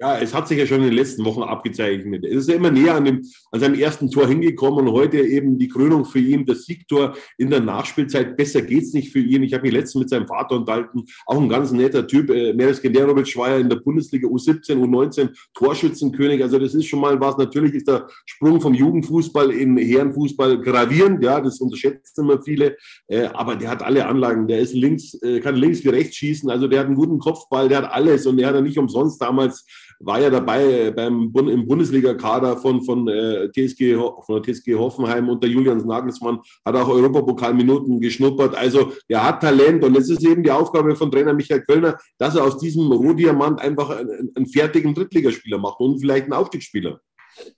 Ja, 0.00 0.16
es 0.16 0.32
hat 0.32 0.46
sich 0.46 0.58
ja 0.58 0.64
schon 0.64 0.78
in 0.78 0.84
den 0.84 0.92
letzten 0.92 1.24
Wochen 1.24 1.42
abgezeichnet. 1.42 2.24
Es 2.24 2.42
ist 2.42 2.48
ja 2.48 2.54
immer 2.54 2.70
näher 2.70 2.94
an, 2.94 3.04
dem, 3.04 3.24
an 3.50 3.58
seinem 3.58 3.74
ersten 3.74 4.08
Tor 4.08 4.28
hingekommen 4.28 4.86
und 4.86 4.92
heute 4.92 5.18
eben 5.18 5.58
die 5.58 5.66
Krönung 5.66 6.04
für 6.04 6.20
ihn, 6.20 6.46
das 6.46 6.66
Siegtor 6.66 7.16
in 7.36 7.50
der 7.50 7.58
Nachspielzeit. 7.60 8.36
Besser 8.36 8.62
geht's 8.62 8.92
nicht 8.92 9.10
für 9.10 9.18
ihn. 9.18 9.42
Ich 9.42 9.54
habe 9.54 9.64
mich 9.64 9.72
letztens 9.72 10.02
mit 10.02 10.10
seinem 10.10 10.28
Vater 10.28 10.54
unterhalten. 10.54 11.04
Auch 11.26 11.40
ein 11.40 11.48
ganz 11.48 11.72
netter 11.72 12.06
Typ. 12.06 12.30
Äh, 12.30 12.52
Meres 12.52 12.80
Genderovic 12.80 13.36
war 13.36 13.50
ja 13.50 13.58
in 13.58 13.68
der 13.68 13.76
Bundesliga 13.76 14.28
U17, 14.28 14.76
U19 14.76 15.30
Torschützenkönig. 15.54 16.44
Also 16.44 16.60
das 16.60 16.74
ist 16.74 16.86
schon 16.86 17.00
mal 17.00 17.20
was. 17.20 17.36
Natürlich 17.36 17.74
ist 17.74 17.88
der 17.88 18.06
Sprung 18.24 18.60
vom 18.60 18.74
Jugendfußball 18.74 19.50
in 19.50 19.76
Herrenfußball 19.78 20.60
gravierend. 20.60 21.24
Ja, 21.24 21.40
das 21.40 21.60
unterschätzen 21.60 22.20
immer 22.20 22.40
viele. 22.40 22.76
Äh, 23.08 23.24
aber 23.32 23.56
der 23.56 23.70
hat 23.70 23.82
alle 23.82 24.06
Anlagen. 24.06 24.46
Der 24.46 24.60
ist 24.60 24.74
links, 24.74 25.14
äh, 25.22 25.40
kann 25.40 25.56
links 25.56 25.82
wie 25.82 25.88
rechts 25.88 26.14
schießen. 26.14 26.48
Also 26.50 26.68
der 26.68 26.78
hat 26.78 26.86
einen 26.86 26.94
guten 26.94 27.18
Kopfball. 27.18 27.68
Der 27.68 27.78
hat 27.78 27.90
alles 27.90 28.26
und 28.26 28.36
der 28.36 28.46
hat 28.46 28.54
ja 28.54 28.60
nicht 28.60 28.78
umsonst 28.78 29.20
damals 29.20 29.66
war 30.00 30.20
ja 30.20 30.30
dabei 30.30 30.90
beim, 30.90 31.32
im 31.34 31.66
Bundesliga-Kader 31.66 32.56
von, 32.56 32.82
von, 32.82 33.08
äh, 33.08 33.50
TSG, 33.50 33.94
von 33.94 34.42
der 34.42 34.42
TSG 34.42 34.74
Hoffenheim 34.74 35.28
unter 35.28 35.48
Julian 35.48 35.78
Nagelsmann, 35.78 36.40
hat 36.64 36.76
auch 36.76 36.88
Europapokalminuten 36.88 38.00
geschnuppert. 38.00 38.54
Also 38.54 38.92
er 39.08 39.24
hat 39.24 39.40
Talent 39.40 39.84
und 39.84 39.96
es 39.96 40.08
ist 40.08 40.24
eben 40.24 40.42
die 40.42 40.50
Aufgabe 40.50 40.94
von 40.96 41.10
Trainer 41.10 41.34
Michael 41.34 41.62
Kölner, 41.62 41.98
dass 42.18 42.36
er 42.36 42.44
aus 42.44 42.58
diesem 42.58 42.90
Rohdiamant 42.90 43.60
einfach 43.60 43.90
einen, 43.90 44.30
einen 44.34 44.46
fertigen 44.46 44.94
Drittligaspieler 44.94 45.58
macht 45.58 45.80
und 45.80 46.00
vielleicht 46.00 46.24
einen 46.24 46.34
Aufstiegsspieler. 46.34 47.00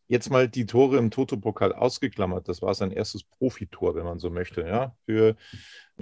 Jetzt 0.08 0.30
mal 0.30 0.48
die 0.48 0.66
Tore 0.66 0.98
im 0.98 1.10
Toto-Pokal 1.10 1.72
ausgeklammert. 1.72 2.48
Das 2.48 2.62
war 2.62 2.74
sein 2.74 2.90
erstes 2.90 3.22
Profitor, 3.24 3.94
wenn 3.94 4.04
man 4.04 4.18
so 4.18 4.30
möchte. 4.30 4.62
Ja, 4.62 4.94
für 5.06 5.36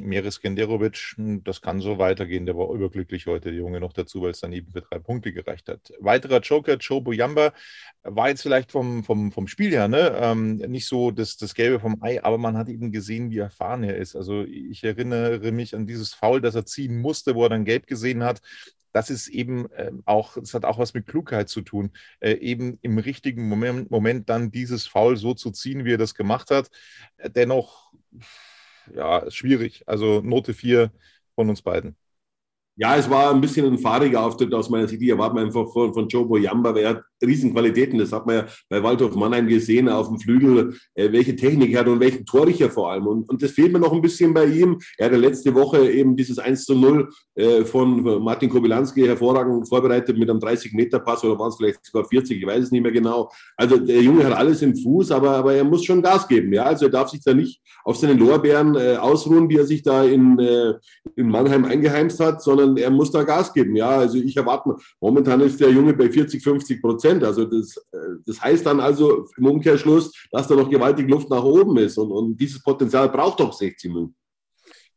Miris 0.02 0.40
Genderovic, 0.40 1.14
hm, 1.16 1.44
das 1.44 1.60
kann 1.60 1.80
so 1.80 1.98
weitergehen. 1.98 2.46
Der 2.46 2.56
war 2.56 2.72
überglücklich 2.72 3.26
heute, 3.26 3.50
der 3.50 3.58
Junge 3.58 3.80
noch 3.80 3.92
dazu, 3.92 4.22
weil 4.22 4.30
es 4.30 4.40
dann 4.40 4.52
eben 4.52 4.70
für 4.72 4.82
drei 4.82 4.98
Punkte 4.98 5.32
gereicht 5.32 5.68
hat. 5.68 5.92
Weiterer 6.00 6.40
Joker, 6.40 6.76
Joe 6.76 7.00
Boyamba, 7.00 7.52
war 8.02 8.28
jetzt 8.28 8.42
vielleicht 8.42 8.72
vom, 8.72 9.04
vom, 9.04 9.32
vom 9.32 9.48
Spiel 9.48 9.70
her 9.70 9.88
ne? 9.88 10.16
Ähm, 10.20 10.56
nicht 10.56 10.86
so 10.86 11.10
das, 11.10 11.36
das 11.36 11.54
Gelbe 11.54 11.80
vom 11.80 12.02
Ei, 12.02 12.22
aber 12.22 12.38
man 12.38 12.56
hat 12.56 12.68
eben 12.68 12.92
gesehen, 12.92 13.30
wie 13.30 13.38
erfahren 13.38 13.82
er 13.82 13.96
ist. 13.96 14.16
Also 14.16 14.44
ich 14.44 14.84
erinnere 14.84 15.52
mich 15.52 15.74
an 15.74 15.86
dieses 15.86 16.14
Foul, 16.14 16.40
das 16.40 16.54
er 16.54 16.66
ziehen 16.66 17.00
musste, 17.00 17.34
wo 17.34 17.44
er 17.44 17.50
dann 17.50 17.64
gelb 17.64 17.86
gesehen 17.86 18.24
hat 18.24 18.40
das 18.92 19.10
ist 19.10 19.28
eben 19.28 19.70
äh, 19.72 19.92
auch, 20.06 20.34
das 20.34 20.54
hat 20.54 20.64
auch 20.64 20.78
was 20.78 20.94
mit 20.94 21.06
Klugheit 21.06 21.48
zu 21.48 21.60
tun, 21.60 21.90
äh, 22.20 22.32
eben 22.32 22.78
im 22.82 22.98
richtigen 22.98 23.48
Moment, 23.48 23.90
Moment 23.90 24.28
dann 24.28 24.50
dieses 24.50 24.86
Foul 24.86 25.16
so 25.16 25.34
zu 25.34 25.50
ziehen, 25.50 25.84
wie 25.84 25.94
er 25.94 25.98
das 25.98 26.14
gemacht 26.14 26.50
hat. 26.50 26.70
Dennoch 27.22 27.92
ja, 28.94 29.30
schwierig. 29.30 29.82
Also 29.86 30.20
Note 30.22 30.54
4 30.54 30.90
von 31.34 31.48
uns 31.48 31.62
beiden. 31.62 31.96
Ja, 32.76 32.96
es 32.96 33.10
war 33.10 33.30
ein 33.30 33.40
bisschen 33.40 33.66
ein 33.66 33.78
fahriger 33.78 34.22
Auftritt 34.22 34.54
aus 34.54 34.70
meiner 34.70 34.86
Sicht. 34.86 35.02
Die 35.02 35.10
erwarten 35.10 35.36
wir 35.36 35.42
einfach 35.42 35.66
von, 35.72 35.92
von 35.92 36.08
Joe 36.08 36.24
Boyamba, 36.26 36.74
weil 36.74 36.82
er 36.84 36.90
hat 36.90 37.02
Riesenqualitäten. 37.22 37.98
Das 37.98 38.12
hat 38.12 38.26
man 38.26 38.36
ja 38.36 38.46
bei 38.68 38.82
Waldhof 38.82 39.14
Mannheim 39.14 39.48
gesehen, 39.48 39.88
auf 39.88 40.08
dem 40.08 40.18
Flügel, 40.18 40.74
äh, 40.94 41.10
welche 41.12 41.36
Technik 41.36 41.72
er 41.72 41.80
hat 41.80 41.88
und 41.88 42.00
welchen 42.00 42.26
Torrichter 42.26 42.70
vor 42.70 42.90
allem. 42.90 43.06
Und, 43.06 43.28
und 43.28 43.42
das 43.42 43.52
fehlt 43.52 43.72
mir 43.72 43.78
noch 43.78 43.92
ein 43.92 44.02
bisschen 44.02 44.34
bei 44.34 44.46
ihm. 44.46 44.78
Er 44.96 45.06
hatte 45.06 45.16
letzte 45.16 45.54
Woche 45.54 45.90
eben 45.90 46.16
dieses 46.16 46.38
1 46.38 46.64
zu 46.64 46.74
0 46.74 47.08
äh, 47.34 47.64
von 47.64 48.02
Martin 48.22 48.50
Kobylanski 48.50 49.04
hervorragend 49.04 49.68
vorbereitet 49.68 50.18
mit 50.18 50.28
einem 50.28 50.40
30-Meter-Pass 50.40 51.24
oder 51.24 51.38
waren 51.38 51.50
es 51.50 51.56
vielleicht 51.56 51.84
sogar 51.84 52.04
40, 52.04 52.40
ich 52.40 52.46
weiß 52.46 52.64
es 52.64 52.70
nicht 52.70 52.82
mehr 52.82 52.92
genau. 52.92 53.30
Also 53.56 53.76
der 53.76 54.02
Junge 54.02 54.24
hat 54.24 54.32
alles 54.32 54.62
im 54.62 54.76
Fuß, 54.76 55.10
aber, 55.10 55.30
aber 55.30 55.54
er 55.54 55.64
muss 55.64 55.84
schon 55.84 56.02
Gas 56.02 56.26
geben. 56.28 56.52
Ja? 56.52 56.64
Also 56.64 56.86
er 56.86 56.90
darf 56.90 57.10
sich 57.10 57.22
da 57.22 57.34
nicht 57.34 57.60
auf 57.84 57.96
seinen 57.96 58.18
Lorbeeren 58.18 58.74
äh, 58.74 58.96
ausruhen, 58.96 59.48
die 59.48 59.56
er 59.56 59.66
sich 59.66 59.82
da 59.82 60.04
in, 60.04 60.38
äh, 60.38 60.74
in 61.16 61.28
Mannheim 61.28 61.64
eingeheimst 61.64 62.20
hat, 62.20 62.42
sondern 62.42 62.76
er 62.76 62.90
muss 62.90 63.10
da 63.10 63.22
Gas 63.22 63.52
geben. 63.52 63.76
Ja, 63.76 63.90
also 63.90 64.18
ich 64.18 64.36
erwarte, 64.36 64.76
momentan 65.00 65.40
ist 65.40 65.60
der 65.60 65.70
Junge 65.70 65.94
bei 65.94 66.10
40, 66.10 66.42
50 66.42 66.80
Prozent. 66.80 67.07
Also 67.22 67.44
das, 67.44 67.76
äh, 67.92 67.98
das 68.26 68.40
heißt 68.40 68.66
dann 68.66 68.80
also 68.80 69.26
im 69.36 69.46
Umkehrschluss, 69.46 70.12
dass 70.30 70.48
da 70.48 70.54
noch 70.54 70.70
gewaltig 70.70 71.08
Luft 71.08 71.30
nach 71.30 71.42
oben 71.42 71.76
ist. 71.78 71.98
Und, 71.98 72.10
und 72.10 72.36
dieses 72.36 72.62
Potenzial 72.62 73.08
braucht 73.08 73.40
doch 73.40 73.52
16 73.52 73.92
Minuten. 73.92 74.14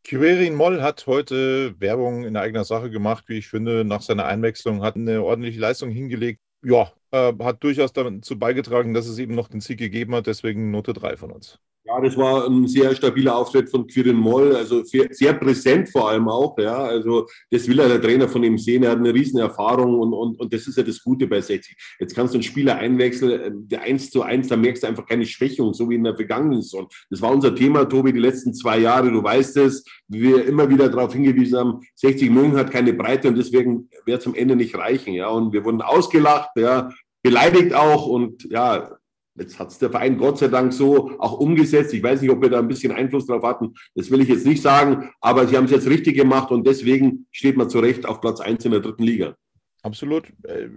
Quirin 0.04 0.56
Moll 0.56 0.82
hat 0.82 1.06
heute 1.06 1.80
Werbung 1.80 2.24
in 2.24 2.36
eigener 2.36 2.64
Sache 2.64 2.90
gemacht, 2.90 3.26
wie 3.28 3.38
ich 3.38 3.48
finde, 3.48 3.86
nach 3.86 4.02
seiner 4.02 4.26
Einwechslung, 4.26 4.82
hat 4.82 4.96
eine 4.96 5.24
ordentliche 5.24 5.60
Leistung 5.60 5.92
hingelegt. 5.92 6.42
Ja, 6.64 6.92
äh, 7.12 7.34
hat 7.40 7.64
durchaus 7.64 7.94
dazu 7.94 8.38
beigetragen, 8.38 8.94
dass 8.94 9.08
es 9.08 9.20
eben 9.20 9.36
noch 9.36 9.48
den 9.48 9.62
Sieg 9.62 9.80
gegeben 9.80 10.16
hat, 10.16 10.28
deswegen 10.28 10.72
Note 10.72 10.94
3 10.94 11.18
von 11.18 11.32
uns. 11.32 11.60
Ja, 11.92 12.00
das 12.00 12.16
war 12.16 12.48
ein 12.48 12.68
sehr 12.68 12.96
stabiler 12.96 13.36
Auftritt 13.36 13.70
von 13.70 13.86
Quirin 13.86 14.16
Moll, 14.16 14.56
also 14.56 14.82
sehr 14.84 15.34
präsent 15.34 15.90
vor 15.90 16.10
allem 16.10 16.30
auch. 16.30 16.58
Ja, 16.58 16.78
also 16.78 17.28
das 17.50 17.68
will 17.68 17.80
ja 17.80 17.88
der 17.88 18.02
Trainer 18.02 18.30
von 18.30 18.44
ihm 18.44 18.58
sehen. 18.58 18.84
Er 18.84 18.92
hat 18.92 19.00
eine 19.00 19.14
riesen 19.14 19.40
Erfahrung 19.40 20.00
und, 20.00 20.14
und, 20.14 20.40
und 20.40 20.54
das 20.54 20.68
ist 20.68 20.78
ja 20.78 20.84
das 20.84 21.04
Gute 21.04 21.28
bei 21.28 21.42
60. 21.42 21.76
Jetzt 22.00 22.16
kannst 22.16 22.34
du 22.34 22.38
einen 22.38 22.44
Spieler 22.44 22.78
einwechseln, 22.78 23.68
der 23.68 23.82
1 23.82 24.10
zu 24.10 24.22
1, 24.22 24.48
da 24.48 24.56
merkst 24.56 24.84
du 24.84 24.88
einfach 24.88 25.06
keine 25.06 25.26
Schwächung, 25.26 25.74
so 25.74 25.90
wie 25.90 25.96
in 25.96 26.06
der 26.06 26.16
vergangenen 26.16 26.62
Saison. 26.62 26.88
Das 27.10 27.22
war 27.22 27.32
unser 27.32 27.54
Thema, 27.54 27.84
Tobi, 27.84 28.14
die 28.14 28.20
letzten 28.20 28.54
zwei 28.54 28.80
Jahre. 28.80 29.12
Du 29.12 29.22
weißt 29.22 29.58
es, 29.58 29.84
wir 30.08 30.46
immer 30.46 30.70
wieder 30.70 30.88
darauf 30.88 31.12
hingewiesen 31.12 31.60
haben, 31.60 31.82
60 31.96 32.30
München 32.30 32.58
hat 32.58 32.72
keine 32.72 32.94
Breite 32.94 33.28
und 33.28 33.38
deswegen 33.38 33.90
wird 34.06 34.22
es 34.22 34.28
am 34.28 34.36
Ende 34.36 34.56
nicht 34.56 34.78
reichen. 34.78 35.14
Ja, 35.14 35.28
und 35.28 35.52
wir 35.52 35.66
wurden 35.66 35.82
ausgelacht. 35.82 36.52
Ja, 36.56 36.90
beleidigt 37.22 37.74
auch 37.74 38.08
und 38.08 38.50
ja, 38.50 38.98
Jetzt 39.42 39.58
hat 39.58 39.72
es 39.72 39.80
der 39.80 39.90
Verein 39.90 40.20
Gott 40.20 40.38
sei 40.38 40.50
Dank 40.50 40.72
so 40.72 41.20
auch 41.20 41.40
umgesetzt. 41.40 41.96
Ich 41.96 42.04
weiß 42.04 42.22
nicht, 42.22 42.30
ob 42.30 42.44
wir 42.44 42.50
da 42.50 42.60
ein 42.60 42.68
bisschen 42.68 42.92
Einfluss 42.92 43.26
drauf 43.26 43.42
hatten. 43.42 43.74
Das 43.96 44.12
will 44.12 44.22
ich 44.22 44.30
jetzt 44.30 44.46
nicht 44.46 44.62
sagen. 44.62 45.10
Aber 45.20 45.48
sie 45.48 45.58
haben 45.58 45.66
es 45.66 45.72
jetzt 45.72 45.88
richtig 45.88 46.16
gemacht 46.16 46.52
und 46.52 46.68
deswegen 46.68 47.26
steht 47.32 47.58
man 47.58 47.68
zu 47.68 47.80
Recht 47.80 48.06
auf 48.06 48.22
Platz 48.22 48.40
1 48.40 48.66
in 48.66 48.72
der 48.72 48.82
dritten 48.82 49.02
Liga. 49.02 49.36
Absolut. 49.82 50.30
Äh, 50.44 50.70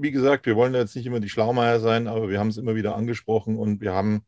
wie 0.00 0.12
gesagt, 0.12 0.46
wir 0.46 0.54
wollen 0.54 0.74
jetzt 0.74 0.94
nicht 0.94 1.06
immer 1.06 1.18
die 1.18 1.28
Schlaumeier 1.28 1.80
sein, 1.80 2.06
aber 2.06 2.30
wir 2.30 2.38
haben 2.38 2.50
es 2.50 2.56
immer 2.56 2.76
wieder 2.76 2.94
angesprochen 2.94 3.58
und 3.58 3.80
wir 3.80 3.92
haben, 3.92 4.22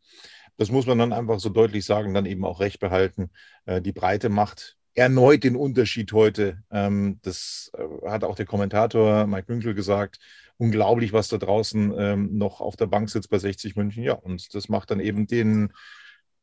das 0.56 0.72
muss 0.72 0.86
man 0.86 0.98
dann 0.98 1.12
einfach 1.12 1.38
so 1.38 1.48
deutlich 1.48 1.84
sagen, 1.84 2.12
dann 2.12 2.26
eben 2.26 2.44
auch 2.44 2.58
recht 2.58 2.80
behalten. 2.80 3.30
Äh, 3.66 3.80
die 3.80 3.92
Breite 3.92 4.30
macht 4.30 4.78
erneut 4.94 5.44
den 5.44 5.54
Unterschied 5.54 6.12
heute. 6.12 6.64
Ähm, 6.72 7.20
das 7.22 7.70
äh, 7.78 8.08
hat 8.08 8.24
auch 8.24 8.34
der 8.34 8.46
Kommentator 8.46 9.28
Mike 9.28 9.46
Münkel 9.46 9.74
gesagt 9.74 10.18
unglaublich, 10.60 11.12
was 11.12 11.28
da 11.28 11.38
draußen 11.38 11.94
ähm, 11.96 12.36
noch 12.36 12.60
auf 12.60 12.76
der 12.76 12.86
Bank 12.86 13.08
sitzt 13.08 13.30
bei 13.30 13.38
60 13.38 13.76
München. 13.76 14.04
Ja, 14.04 14.12
und 14.12 14.54
das 14.54 14.68
macht 14.68 14.90
dann 14.90 15.00
eben 15.00 15.26
den 15.26 15.72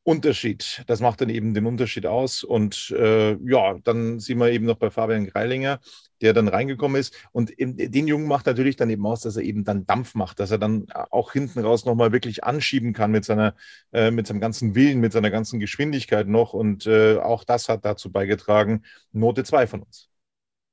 Unterschied. 0.01 0.83
Das 0.87 1.01
macht 1.01 1.21
dann 1.21 1.29
eben 1.29 1.53
den 1.53 1.67
Unterschied 1.67 2.07
aus. 2.07 2.43
Und 2.43 2.89
äh, 2.97 3.33
ja, 3.45 3.77
dann 3.83 4.19
sehen 4.19 4.39
wir 4.39 4.49
eben 4.49 4.65
noch 4.65 4.77
bei 4.77 4.89
Fabian 4.89 5.27
Greilinger, 5.27 5.79
der 6.21 6.33
dann 6.33 6.47
reingekommen 6.47 6.99
ist. 6.99 7.13
Und 7.31 7.53
den 7.59 8.07
Jungen 8.07 8.27
macht 8.27 8.47
natürlich 8.47 8.75
dann 8.75 8.89
eben 8.89 9.05
aus, 9.05 9.21
dass 9.21 9.35
er 9.35 9.43
eben 9.43 9.63
dann 9.65 9.85
Dampf 9.85 10.15
macht, 10.15 10.39
dass 10.39 10.49
er 10.49 10.57
dann 10.57 10.87
auch 11.11 11.33
hinten 11.33 11.59
raus 11.59 11.85
nochmal 11.85 12.11
wirklich 12.11 12.43
anschieben 12.43 12.93
kann 12.93 13.11
mit 13.11 13.23
seiner, 13.23 13.53
äh, 13.91 14.09
mit 14.09 14.25
seinem 14.25 14.39
ganzen 14.39 14.73
Willen, 14.73 14.99
mit 14.99 15.11
seiner 15.13 15.29
ganzen 15.29 15.59
Geschwindigkeit 15.59 16.27
noch. 16.27 16.53
Und 16.53 16.87
äh, 16.87 17.17
auch 17.17 17.43
das 17.43 17.69
hat 17.69 17.85
dazu 17.85 18.11
beigetragen. 18.11 18.83
Note 19.11 19.43
2 19.43 19.67
von 19.67 19.83
uns. 19.83 20.09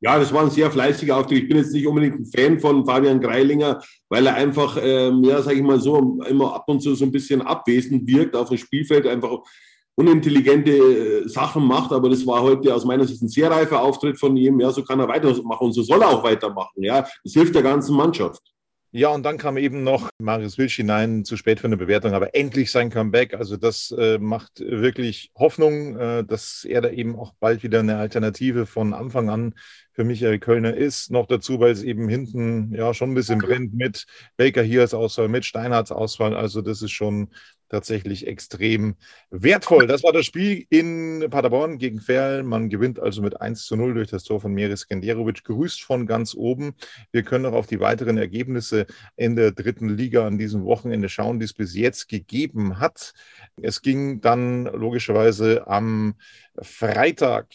Ja, 0.05 0.19
das 0.19 0.35
war 0.35 0.43
ein 0.43 0.51
sehr 0.51 0.71
fleißiger 0.71 1.17
Auftritt. 1.17 1.45
Ich 1.45 1.49
bin 1.49 1.57
jetzt 1.57 1.73
nicht 1.73 1.87
unbedingt 1.87 2.21
ein 2.21 2.27
Fan 2.27 2.61
von 2.61 2.85
Fabian 2.85 3.23
Greilinger, 3.23 3.83
weil 4.11 4.27
er 4.27 4.35
einfach, 4.35 4.77
ähm, 4.79 5.25
ja, 5.25 5.41
sage 5.41 5.57
ich 5.57 5.63
mal 5.63 5.81
so, 5.81 6.21
immer 6.29 6.55
ab 6.55 6.65
und 6.67 6.81
zu 6.83 6.95
so 6.95 7.07
ein 7.07 7.11
bisschen 7.11 7.41
abwesend 7.41 8.07
wirkt 8.07 8.37
auf 8.37 8.51
dem 8.51 8.59
Spielfeld, 8.59 9.07
einfach 9.07 9.39
unintelligente 9.95 10.73
äh, 10.73 11.27
Sachen 11.27 11.67
macht. 11.67 11.91
Aber 11.91 12.11
das 12.11 12.27
war 12.27 12.43
heute 12.43 12.75
aus 12.75 12.85
meiner 12.85 13.07
Sicht 13.07 13.23
ein 13.23 13.29
sehr 13.29 13.51
reifer 13.51 13.81
Auftritt 13.81 14.21
von 14.21 14.37
ihm. 14.37 14.61
Ja, 14.61 14.71
so 14.73 14.85
kann 14.85 15.01
er 15.01 15.09
weitermachen 15.09 15.65
und 15.65 15.73
so 15.73 15.83
soll 15.83 16.03
er 16.03 16.11
auch 16.11 16.23
weitermachen. 16.23 16.83
Ja, 16.83 17.07
das 17.25 17.33
hilft 17.33 17.55
der 17.55 17.63
ganzen 17.63 17.97
Mannschaft. 17.97 18.43
Ja, 18.97 19.09
und 19.09 19.25
dann 19.25 19.39
kam 19.39 19.57
eben 19.57 19.83
noch 19.83 20.11
Marius 20.19 20.57
Wilsch 20.57 20.77
hinein, 20.77 21.25
zu 21.25 21.37
spät 21.37 21.59
für 21.59 21.67
eine 21.67 21.77
Bewertung, 21.77 22.13
aber 22.13 22.37
endlich 22.37 22.71
sein 22.71 22.91
Comeback. 22.91 23.35
Also 23.35 23.57
das 23.57 23.91
äh, 23.91 24.19
macht 24.19 24.61
wirklich 24.61 25.33
Hoffnung, 25.35 25.97
äh, 25.97 26.25
dass 26.25 26.65
er 26.65 26.81
da 26.81 26.91
eben 26.91 27.19
auch 27.19 27.33
bald 27.41 27.65
wieder 27.65 27.81
eine 27.81 27.97
Alternative 27.97 28.67
von 28.67 28.95
Anfang 28.95 29.31
an 29.31 29.55
für 29.95 30.05
Michael 30.05 30.39
Kölner 30.39 30.75
ist. 30.75 31.11
Noch 31.11 31.27
dazu, 31.27 31.61
weil 31.61 31.73
es 31.73 31.83
eben 31.83 32.09
hinten 32.09 32.75
ja 32.75 32.93
schon 32.93 33.13
ein 33.13 33.15
bisschen 33.15 33.39
brennt 33.39 33.75
mit 33.75 34.07
Baker 34.37 34.63
hier 34.63 34.83
als 34.83 34.93
Auswahl, 34.93 35.29
mit 35.29 35.45
Steinhards 35.45 35.93
Auswahl. 35.93 36.37
Also 36.37 36.61
das 36.61 36.83
ist 36.83 36.91
schon 36.91 37.31
tatsächlich 37.69 38.27
extrem 38.27 38.95
wertvoll. 39.31 39.87
Das 39.87 40.03
war 40.03 40.13
das 40.13 40.27
Spiel 40.27 40.67
in 40.71 41.27
Paderborn 41.31 41.79
gegen 41.79 42.01
Ferl. 42.01 42.43
Man 42.43 42.69
gewinnt 42.69 43.01
also 43.01 43.23
mit 43.23 43.41
1 43.41 43.65
zu 43.65 43.77
0 43.77 43.95
durch 43.95 44.11
das 44.11 44.25
Tor 44.25 44.41
von 44.41 44.53
Meris 44.53 44.87
Genderovic, 44.87 45.45
grüßt 45.45 45.83
von 45.83 46.07
ganz 46.07 46.35
oben. 46.35 46.75
Wir 47.11 47.23
können 47.23 47.45
noch 47.45 47.53
auf 47.53 47.67
die 47.67 47.81
weiteren 47.81 48.19
Ergebnisse 48.19 48.87
in 49.17 49.35
der 49.35 49.53
dritten 49.53 49.89
Liga 49.89 50.27
an 50.27 50.39
diesem 50.39 50.65
Wochenende 50.65 51.09
schauen, 51.09 51.39
die 51.39 51.47
es 51.47 51.53
bis 51.53 51.75
jetzt 51.75 52.09
gegeben 52.09 52.79
hat. 52.79 53.13
Es 53.61 53.83
ging 53.83 54.21
dann 54.21 54.65
logischerweise 54.65 55.67
am 55.67 56.15
Freitag 56.61 57.49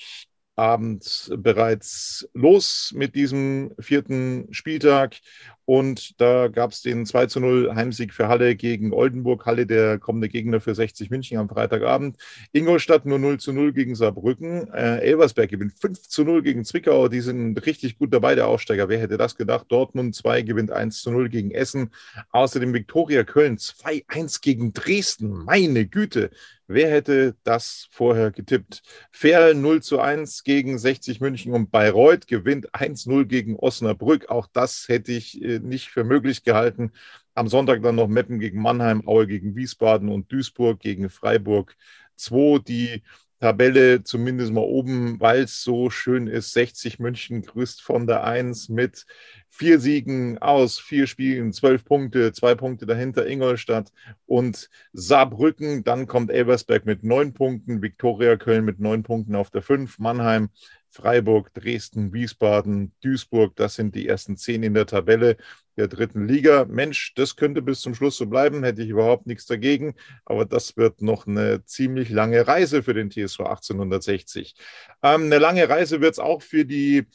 Abend 0.60 1.32
bereits 1.38 2.30
los 2.34 2.92
mit 2.94 3.16
diesem 3.16 3.72
vierten 3.80 4.48
Spieltag. 4.52 5.16
Und 5.64 6.20
da 6.20 6.48
gab 6.48 6.72
es 6.72 6.82
den 6.82 7.06
2 7.06 7.28
zu 7.28 7.40
0 7.40 7.76
Heimsieg 7.76 8.12
für 8.12 8.28
Halle 8.28 8.56
gegen 8.56 8.92
Oldenburg. 8.92 9.46
Halle, 9.46 9.68
der 9.68 10.00
kommende 10.00 10.28
Gegner 10.28 10.60
für 10.60 10.74
60 10.74 11.12
München 11.12 11.38
am 11.38 11.48
Freitagabend. 11.48 12.18
Ingolstadt 12.52 13.06
nur 13.06 13.20
0 13.20 13.40
zu 13.40 13.54
0 13.54 13.72
gegen 13.72 13.94
Saarbrücken. 13.94 14.68
Äh, 14.74 14.98
Elversberg 15.02 15.50
gewinnt 15.50 15.74
5 15.80 16.02
zu 16.02 16.24
0 16.24 16.42
gegen 16.42 16.66
Zwickau. 16.66 17.08
Die 17.08 17.22
sind 17.22 17.56
richtig 17.68 18.00
gut 18.00 18.12
dabei, 18.12 18.34
der 18.34 18.48
Aufsteiger. 18.48 18.90
Wer 18.90 19.00
hätte 19.00 19.18
das 19.18 19.36
gedacht? 19.36 19.68
Dortmund 19.70 20.16
2 20.16 20.42
gewinnt 20.42 20.72
1 20.72 21.04
zu 21.04 21.12
0 21.12 21.30
gegen 21.30 21.52
Essen. 21.52 21.92
Außerdem 22.32 22.74
Viktoria 22.74 23.24
Köln 23.24 23.58
2-1 23.58 24.42
gegen 24.42 24.74
Dresden. 24.74 25.30
Meine 25.30 25.86
Güte. 25.86 26.32
Wer 26.72 26.92
hätte 26.92 27.36
das 27.44 27.88
vorher 27.90 28.30
getippt? 28.30 28.84
Ferl 29.12 29.56
0 29.56 29.82
zu 29.82 30.00
1 30.00 30.44
gegen 30.44 30.78
60 30.78 31.20
München 31.20 31.52
und 31.52 31.72
Bayreuth 31.72 32.28
gewinnt 32.28 32.72
1-0 32.76 33.26
gegen 33.26 33.56
Osnabrück. 33.56 34.30
Auch 34.30 34.46
das 34.54 34.88
hätte 34.88 35.12
ich 35.12 35.42
äh, 35.42 35.58
nicht 35.58 35.90
für 35.90 36.04
möglich 36.04 36.44
gehalten. 36.44 36.92
Am 37.34 37.48
Sonntag 37.48 37.82
dann 37.82 37.96
noch 37.96 38.08
Meppen 38.08 38.40
gegen 38.40 38.62
Mannheim, 38.62 39.08
Aue 39.08 39.26
gegen 39.26 39.56
Wiesbaden 39.56 40.10
und 40.10 40.32
Duisburg 40.32 40.80
gegen 40.80 41.10
Freiburg 41.10 41.76
2. 42.18 42.60
Die 42.60 43.02
Tabelle 43.40 44.04
zumindest 44.04 44.52
mal 44.52 44.62
oben, 44.62 45.20
weil 45.20 45.44
es 45.44 45.64
so 45.64 45.90
schön 45.90 46.28
ist. 46.28 46.52
60 46.54 47.00
München 47.00 47.42
grüßt 47.42 47.82
von 47.82 48.06
der 48.06 48.24
1 48.24 48.70
mit 48.70 49.06
vier 49.50 49.80
Siegen 49.80 50.38
aus 50.38 50.80
vier 50.80 51.08
Spielen, 51.08 51.54
zwölf 51.54 51.84
Punkte, 51.84 52.32
zwei 52.34 52.56
Punkte 52.56 52.86
dahinter 52.86 53.28
Ingolstadt 53.28 53.92
und 54.26 54.70
Saarbrücken. 54.94 55.84
Dann 55.84 56.06
kommt 56.08 56.32
Elversberg 56.32 56.86
mit 56.86 57.04
neun 57.04 57.34
Punkten, 57.34 57.82
Viktoria 57.82 58.36
Köln 58.38 58.66
mit 58.66 58.80
neun 58.80 59.04
Punkten 59.04 59.36
auf 59.36 59.50
der 59.50 59.62
5, 59.62 60.00
Mannheim, 60.00 60.50
Freiburg, 60.92 61.54
Dresden, 61.54 62.14
Wiesbaden, 62.14 62.94
Duisburg. 63.04 63.56
Das 63.56 63.76
sind 63.76 63.96
die 63.96 64.08
ersten 64.08 64.38
zehn 64.38 64.64
in 64.64 64.74
der 64.74 64.86
Tabelle 64.86 65.38
der 65.78 65.88
dritten 65.88 66.28
Liga. 66.28 66.66
Mensch, 66.66 67.14
das 67.16 67.36
könnte 67.36 67.62
bis 67.62 67.82
zum 67.82 67.96
Schluss 67.96 68.18
so 68.18 68.26
bleiben, 68.26 68.64
hätte 68.64 68.82
ich 68.82 68.90
überhaupt 68.90 69.28
nichts 69.28 69.46
dagegen. 69.46 69.96
Aber 70.26 70.46
das 70.46 70.78
wird 70.78 71.02
noch 71.02 71.28
eine 71.28 71.64
ziemlich 71.66 72.10
lange 72.10 72.48
Reise 72.48 72.84
für 72.84 72.94
den 72.94 73.10
TSV 73.10 73.42
1860. 73.42 74.56
Ähm, 75.04 75.24
eine 75.24 75.38
lange 75.38 75.70
Reise 75.70 76.02
wird 76.02 76.14
es 76.14 76.20
auch 76.20 76.42
für 76.42 76.66
die 76.66 77.06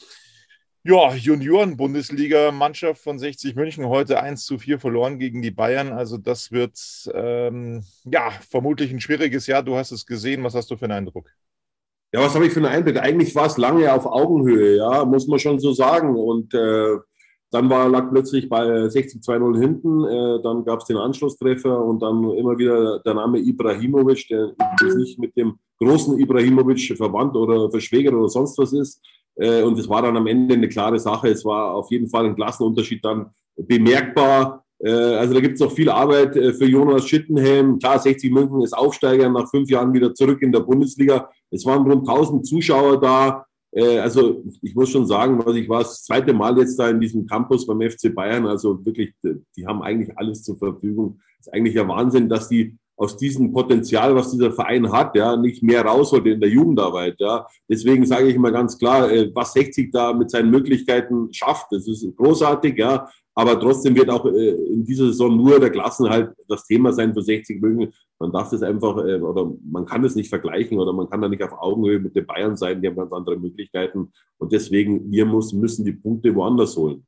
ja, 0.86 1.14
Junioren-Bundesliga-Mannschaft 1.14 3.02
von 3.02 3.18
60 3.18 3.54
München 3.54 3.86
heute 3.86 4.22
1 4.22 4.44
zu 4.44 4.58
4 4.58 4.78
verloren 4.78 5.18
gegen 5.18 5.40
die 5.40 5.50
Bayern. 5.50 5.92
Also 5.92 6.18
das 6.18 6.52
wird 6.52 6.78
ähm, 7.14 7.84
ja 8.04 8.30
vermutlich 8.48 8.92
ein 8.92 9.00
schwieriges 9.00 9.46
Jahr. 9.46 9.62
Du 9.62 9.76
hast 9.76 9.92
es 9.92 10.04
gesehen. 10.04 10.44
Was 10.44 10.54
hast 10.54 10.70
du 10.70 10.76
für 10.76 10.84
einen 10.84 10.92
Eindruck? 10.92 11.30
Ja, 12.14 12.20
was 12.20 12.32
habe 12.36 12.46
ich 12.46 12.52
für 12.52 12.60
einen 12.60 12.72
Eindruck? 12.72 13.02
Eigentlich 13.02 13.34
war 13.34 13.46
es 13.46 13.58
lange 13.58 13.92
auf 13.92 14.06
Augenhöhe, 14.06 14.76
ja, 14.76 15.04
muss 15.04 15.26
man 15.26 15.40
schon 15.40 15.58
so 15.58 15.72
sagen. 15.72 16.14
Und 16.14 16.54
äh, 16.54 16.96
dann 17.50 17.68
war, 17.68 17.88
lag 17.88 18.08
plötzlich 18.08 18.48
bei 18.48 18.62
60-2-0 18.62 19.58
hinten, 19.58 20.04
äh, 20.04 20.40
dann 20.40 20.64
gab 20.64 20.78
es 20.78 20.84
den 20.84 20.96
Anschlusstreffer 20.96 21.84
und 21.84 22.00
dann 22.02 22.30
immer 22.30 22.56
wieder 22.56 23.00
der 23.00 23.14
Name 23.14 23.40
Ibrahimovic, 23.40 24.28
der 24.28 24.52
nicht 24.96 25.18
mit 25.18 25.36
dem 25.36 25.58
großen 25.80 26.16
Ibrahimovic 26.20 26.96
verwandt 26.96 27.34
oder 27.34 27.68
verschwägert 27.68 28.14
oder 28.14 28.28
sonst 28.28 28.56
was 28.58 28.72
ist. 28.72 29.02
Äh, 29.34 29.62
und 29.62 29.76
es 29.76 29.88
war 29.88 30.02
dann 30.02 30.16
am 30.16 30.28
Ende 30.28 30.54
eine 30.54 30.68
klare 30.68 31.00
Sache. 31.00 31.30
Es 31.30 31.44
war 31.44 31.74
auf 31.74 31.90
jeden 31.90 32.08
Fall 32.08 32.26
ein 32.26 32.36
Klassenunterschied 32.36 33.04
dann 33.04 33.30
bemerkbar. 33.56 34.64
Äh, 34.78 34.90
also 34.90 35.34
da 35.34 35.40
gibt 35.40 35.54
es 35.54 35.60
noch 35.60 35.72
viel 35.72 35.90
Arbeit 35.90 36.36
äh, 36.36 36.52
für 36.52 36.66
Jonas 36.66 37.08
Schittenhelm. 37.08 37.78
Klar, 37.78 37.98
60 37.98 38.30
München 38.30 38.62
ist 38.62 38.72
Aufsteiger 38.72 39.28
nach 39.30 39.50
fünf 39.50 39.68
Jahren 39.70 39.92
wieder 39.92 40.14
zurück 40.14 40.42
in 40.42 40.52
der 40.52 40.60
Bundesliga. 40.60 41.28
Es 41.54 41.64
waren 41.64 41.90
rund 41.90 42.08
1000 42.08 42.46
Zuschauer 42.46 43.00
da. 43.00 43.46
Äh, 43.72 43.98
also 43.98 44.42
ich 44.62 44.74
muss 44.74 44.90
schon 44.90 45.06
sagen, 45.06 45.40
was 45.44 45.54
ich 45.56 45.68
war 45.68 45.82
das 45.82 46.04
zweite 46.04 46.32
Mal 46.32 46.58
jetzt 46.58 46.78
da 46.78 46.88
in 46.88 47.00
diesem 47.00 47.26
Campus 47.26 47.66
beim 47.66 47.80
FC 47.80 48.14
Bayern. 48.14 48.46
Also 48.46 48.84
wirklich, 48.84 49.14
die 49.56 49.66
haben 49.66 49.82
eigentlich 49.82 50.16
alles 50.18 50.42
zur 50.42 50.56
Verfügung. 50.56 51.20
Das 51.38 51.46
ist 51.46 51.54
eigentlich 51.54 51.74
ja 51.74 51.86
Wahnsinn, 51.86 52.28
dass 52.28 52.48
die 52.48 52.76
aus 52.96 53.16
diesem 53.16 53.52
Potenzial, 53.52 54.14
was 54.14 54.30
dieser 54.30 54.52
Verein 54.52 54.90
hat, 54.92 55.16
ja, 55.16 55.36
nicht 55.36 55.62
mehr 55.62 55.84
rausholt 55.84 56.26
in 56.26 56.40
der 56.40 56.48
Jugendarbeit. 56.50 57.16
Ja. 57.18 57.46
Deswegen 57.68 58.06
sage 58.06 58.28
ich 58.28 58.36
immer 58.36 58.52
ganz 58.52 58.78
klar, 58.78 59.10
äh, 59.10 59.30
was 59.34 59.52
60 59.52 59.90
da 59.90 60.12
mit 60.12 60.30
seinen 60.30 60.50
Möglichkeiten 60.50 61.32
schafft, 61.32 61.66
das 61.70 61.88
ist 61.88 62.06
großartig, 62.16 62.78
ja. 62.78 63.08
Aber 63.34 63.58
trotzdem 63.58 63.96
wird 63.96 64.10
auch 64.10 64.24
äh, 64.26 64.50
in 64.50 64.84
dieser 64.84 65.06
Saison 65.06 65.36
nur 65.36 65.58
der 65.58 65.70
Klassenhalt 65.70 66.34
das 66.48 66.66
Thema 66.66 66.92
sein 66.92 67.12
für 67.12 67.22
60 67.22 67.60
München. 67.60 67.92
Man 68.18 68.32
darf 68.32 68.50
das 68.50 68.62
einfach, 68.62 68.96
äh, 68.98 69.20
oder 69.20 69.52
man 69.68 69.84
kann 69.86 70.02
das 70.02 70.14
nicht 70.14 70.28
vergleichen 70.28 70.78
oder 70.78 70.92
man 70.92 71.10
kann 71.10 71.20
da 71.20 71.28
nicht 71.28 71.42
auf 71.42 71.52
Augenhöhe 71.52 71.98
mit 71.98 72.14
den 72.14 72.26
Bayern 72.26 72.56
sein, 72.56 72.80
die 72.80 72.88
haben 72.88 72.96
ganz 72.96 73.12
andere 73.12 73.36
Möglichkeiten. 73.36 74.12
Und 74.38 74.52
deswegen, 74.52 75.10
wir 75.10 75.26
müssen, 75.26 75.60
müssen 75.60 75.84
die 75.84 75.92
Punkte 75.92 76.34
woanders 76.34 76.76
holen. 76.76 77.04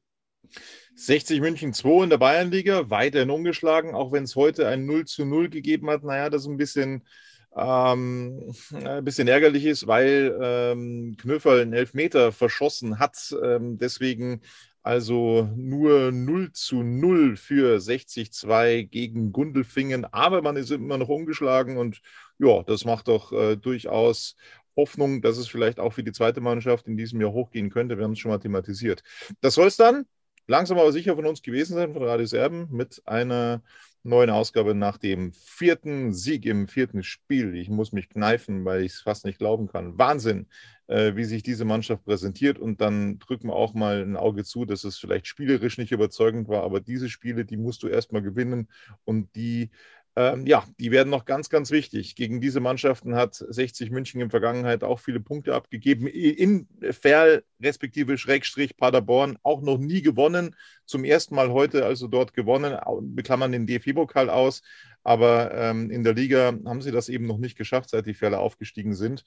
60 0.97 1.41
München 1.41 1.73
2 1.75 2.05
in 2.05 2.11
der 2.11 2.19
Bayernliga, 2.19 2.91
weiterhin 2.91 3.31
ungeschlagen, 3.31 3.95
auch 3.95 4.13
wenn 4.13 4.25
es 4.25 4.35
heute 4.35 4.67
ein 4.67 4.87
0 4.87 5.05
zu 5.05 5.25
0 5.27 5.51
gegeben 5.51 5.91
hat. 5.91 6.03
Naja, 6.03 6.31
das 6.31 6.43
ist 6.43 6.49
ein 6.49 6.57
bisschen, 6.57 7.05
ähm, 7.55 8.53
ein 8.73 9.05
bisschen 9.05 9.29
ärgerlich 9.29 9.67
ist, 9.67 9.87
weil 9.87 10.37
ähm, 10.43 11.17
Knöferl 11.19 11.61
einen 11.61 11.75
Elfmeter 11.75 12.33
verschossen 12.33 12.99
hat. 12.99 13.37
Ähm, 13.43 13.79
deswegen 13.79 14.41
also 14.87 15.51
nur 15.57 16.13
0 16.13 16.53
zu 16.53 16.85
0 16.85 17.37
für 17.37 17.81
60-2 17.81 18.85
gegen 18.85 19.33
Gundelfingen. 19.33 20.05
Aber 20.13 20.43
man 20.43 20.57
ist 20.57 20.71
immer 20.71 20.97
noch 20.97 21.09
ungeschlagen 21.09 21.77
und 21.77 22.01
ja, 22.39 22.63
das 22.63 22.85
macht 22.85 23.09
doch 23.09 23.33
äh, 23.33 23.57
durchaus 23.57 24.37
Hoffnung, 24.77 25.23
dass 25.23 25.39
es 25.39 25.49
vielleicht 25.49 25.81
auch 25.81 25.93
für 25.93 26.05
die 26.05 26.13
zweite 26.13 26.41
Mannschaft 26.41 26.87
in 26.87 26.97
diesem 26.97 27.21
Jahr 27.21 27.33
hochgehen 27.33 27.69
könnte. 27.69 27.99
Wir 27.99 28.05
haben 28.05 28.13
es 28.13 28.21
schon 28.21 28.31
mal 28.31 28.39
thematisiert. 28.39 29.03
Das 29.41 29.55
soll 29.55 29.67
es 29.67 29.77
dann 29.77 30.07
langsam 30.47 30.79
aber 30.79 30.93
sicher 30.93 31.17
von 31.17 31.27
uns 31.27 31.43
gewesen 31.43 31.75
sein, 31.75 31.93
von 31.93 32.05
Radio 32.05 32.27
Serben, 32.27 32.69
mit 32.71 33.03
einer 33.07 33.63
neuen 34.07 34.31
Ausgabe 34.31 34.75
nach 34.75 34.99
dem 34.99 35.33
vierten 35.33 36.13
Sieg 36.13 36.47
im 36.47 36.69
vierten 36.69 37.03
Spiel. 37.03 37.55
Ich 37.57 37.69
muss 37.69 37.93
mich 37.93 38.09
kneifen, 38.09 38.65
weil 38.65 38.83
ich 38.83 38.93
es 38.93 39.01
fast 39.01 39.25
nicht 39.25 39.39
glauben 39.39 39.69
kann. 39.69 39.99
Wahnsinn, 39.99 40.47
äh, 40.87 41.15
wie 41.17 41.25
sich 41.25 41.43
diese 41.43 41.65
Mannschaft 41.65 42.05
präsentiert. 42.05 42.59
Und 42.59 42.81
dann 42.81 43.19
drücken 43.19 43.49
wir 43.49 43.55
auch 43.57 43.75
mal 43.75 44.03
ein 44.03 44.17
Auge 44.17 44.45
zu, 44.45 44.65
dass 44.65 44.85
es 44.85 44.99
vielleicht 44.99 45.27
spielerisch 45.27 45.79
nicht 45.79 45.93
überzeugend 45.93 46.49
war, 46.49 46.63
aber 46.63 46.81
diese 46.81 47.09
Spiele, 47.09 47.45
die 47.45 47.57
musst 47.57 47.83
du 47.83 47.89
erstmal 47.89 48.23
gewinnen 48.23 48.69
und 49.05 49.35
die 49.37 49.71
ähm, 50.19 50.47
ja, 50.47 50.65
die 50.81 50.91
werden 50.91 51.11
noch 51.11 51.27
ganz, 51.27 51.51
ganz 51.51 51.71
wichtig. 51.71 52.17
Gegen 52.17 52.41
diese 52.41 52.59
Mannschaften 52.61 53.15
hat 53.15 53.35
60 53.35 53.91
München 53.91 54.19
in 54.23 54.31
Vergangenheit 54.31 54.83
auch 54.83 54.99
viele 54.99 55.21
Punkte 55.21 55.55
abgegeben. 55.55 56.07
In 56.07 56.67
Ferl, 56.91 57.45
respektive 57.63 58.17
Schrägstrich 58.17 58.79
Paderborn, 58.79 59.37
auch 59.43 59.61
noch 59.61 59.77
nie 59.77 60.01
gewonnen. 60.01 60.57
Zum 60.87 61.05
ersten 61.05 61.35
Mal 61.35 61.51
heute 61.51 61.85
also 61.85 62.09
dort 62.09 62.33
gewonnen, 62.33 62.79
beklammern 63.15 63.53
den 63.53 63.67
DFB-Pokal 63.67 64.31
aus. 64.31 64.63
Aber 65.05 65.53
ähm, 65.55 65.91
in 65.91 66.03
der 66.03 66.15
Liga 66.15 66.47
haben 66.65 66.81
sie 66.81 66.93
das 66.93 67.11
eben 67.11 67.27
noch 67.27 67.39
nicht 67.39 67.59
geschafft, 67.59 67.91
seit 67.91 68.07
die 68.07 68.15
Ferler 68.15 68.41
aufgestiegen 68.41 68.95
sind. 68.95 69.23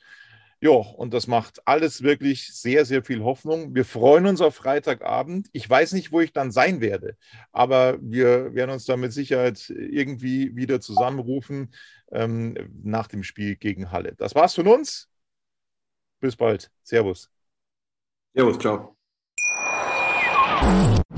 Ja, 0.62 0.72
und 0.72 1.14
das 1.14 1.28
macht 1.28 1.66
alles 1.66 2.02
wirklich 2.04 2.54
sehr, 2.54 2.84
sehr 2.84 3.02
viel 3.04 3.24
Hoffnung. 3.24 3.74
Wir 3.76 3.86
freuen 3.86 4.26
uns 4.26 4.42
auf 4.42 4.56
Freitagabend. 4.56 5.48
Ich 5.54 5.70
weiß 5.70 5.94
nicht, 5.94 6.12
wo 6.12 6.20
ich 6.20 6.34
dann 6.34 6.52
sein 6.52 6.82
werde, 6.82 7.16
aber 7.54 7.98
wir 8.02 8.54
werden 8.54 8.72
uns 8.72 8.86
da 8.86 8.98
mit 8.98 9.14
Sicherheit 9.14 9.70
irgendwie 9.70 10.56
wieder 10.58 10.82
zusammenrufen 10.82 11.74
ähm, 12.12 12.56
nach 12.84 13.08
dem 13.08 13.24
Spiel 13.24 13.56
gegen 13.56 13.92
Halle. 13.92 14.16
Das 14.18 14.36
war's 14.36 14.54
von 14.54 14.68
uns. 14.68 15.08
Bis 16.20 16.36
bald. 16.36 16.70
Servus. 16.84 17.30
Servus, 18.34 18.60
ciao. 18.60 18.98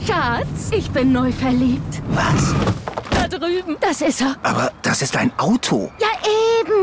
Schatz, 0.05 0.71
ich 0.71 0.91
bin 0.91 1.11
neu 1.11 1.31
verliebt. 1.31 2.01
Was? 2.09 2.53
Da 3.09 3.27
drüben. 3.27 3.75
Das 3.81 4.01
ist 4.01 4.21
er. 4.21 4.37
Aber 4.43 4.71
das 4.83 5.01
ist 5.01 5.17
ein 5.17 5.31
Auto. 5.39 5.91
Ja, 5.99 6.07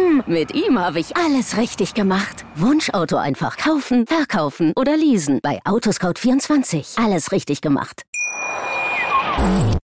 eben. 0.09 0.23
Mit 0.27 0.55
ihm 0.55 0.79
habe 0.79 1.01
ich 1.01 1.16
alles 1.16 1.57
richtig 1.57 1.94
gemacht. 1.94 2.44
Wunschauto 2.55 3.16
einfach 3.16 3.57
kaufen, 3.57 4.07
verkaufen 4.07 4.73
oder 4.77 4.97
leasen. 4.97 5.40
Bei 5.42 5.61
Autoscout24. 5.64 7.03
Alles 7.03 7.33
richtig 7.33 7.61
gemacht. 7.61 8.03
Bin 9.37 9.71
ich 9.71 9.79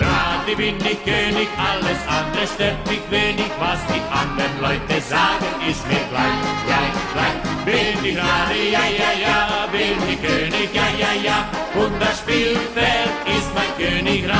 Radi, 0.00 0.54
bin 0.54 0.76
ich 0.76 1.04
König, 1.04 1.48
alles 1.58 1.98
andere 2.08 2.46
stört 2.46 2.88
mich 2.88 3.00
wenig, 3.10 3.50
was 3.58 3.78
die 3.88 4.00
anderen 4.12 4.60
Leute 4.60 5.00
sagen, 5.00 5.46
ist 5.68 5.86
mir 5.88 6.00
gleich, 6.10 6.66
gleich, 6.66 6.92
gleich. 7.12 7.45
Bin 7.66 7.74
ich 8.04 8.16
Radi, 8.16 8.70
ja, 8.70 8.84
ja, 8.96 9.10
ja, 9.20 9.66
bin 9.72 9.98
ich 10.08 10.22
König, 10.22 10.72
ja, 10.72 10.86
ja, 10.96 11.12
ja, 11.20 11.48
und 11.74 12.00
das 12.00 12.20
Spielfeld 12.20 13.10
ist 13.26 13.50
mein 13.56 13.76
Königreich. 13.76 14.36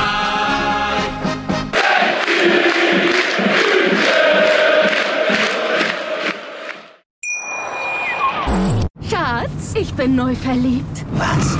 Schatz, 9.09 9.73
ich 9.75 9.93
bin 9.93 10.15
neu 10.15 10.33
verliebt. 10.33 11.05
Was? 11.11 11.57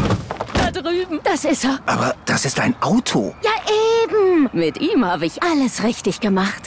Da 0.53 0.71
drüben. 0.71 1.19
Das 1.25 1.43
ist 1.43 1.65
er. 1.65 1.79
Aber 1.85 2.15
das 2.23 2.45
ist 2.45 2.61
ein 2.61 2.81
Auto. 2.81 3.35
Ja, 3.43 3.51
eben. 4.05 4.49
Mit 4.53 4.79
ihm 4.79 5.03
habe 5.03 5.25
ich 5.25 5.43
alles 5.43 5.83
richtig 5.83 6.21
gemacht. 6.21 6.66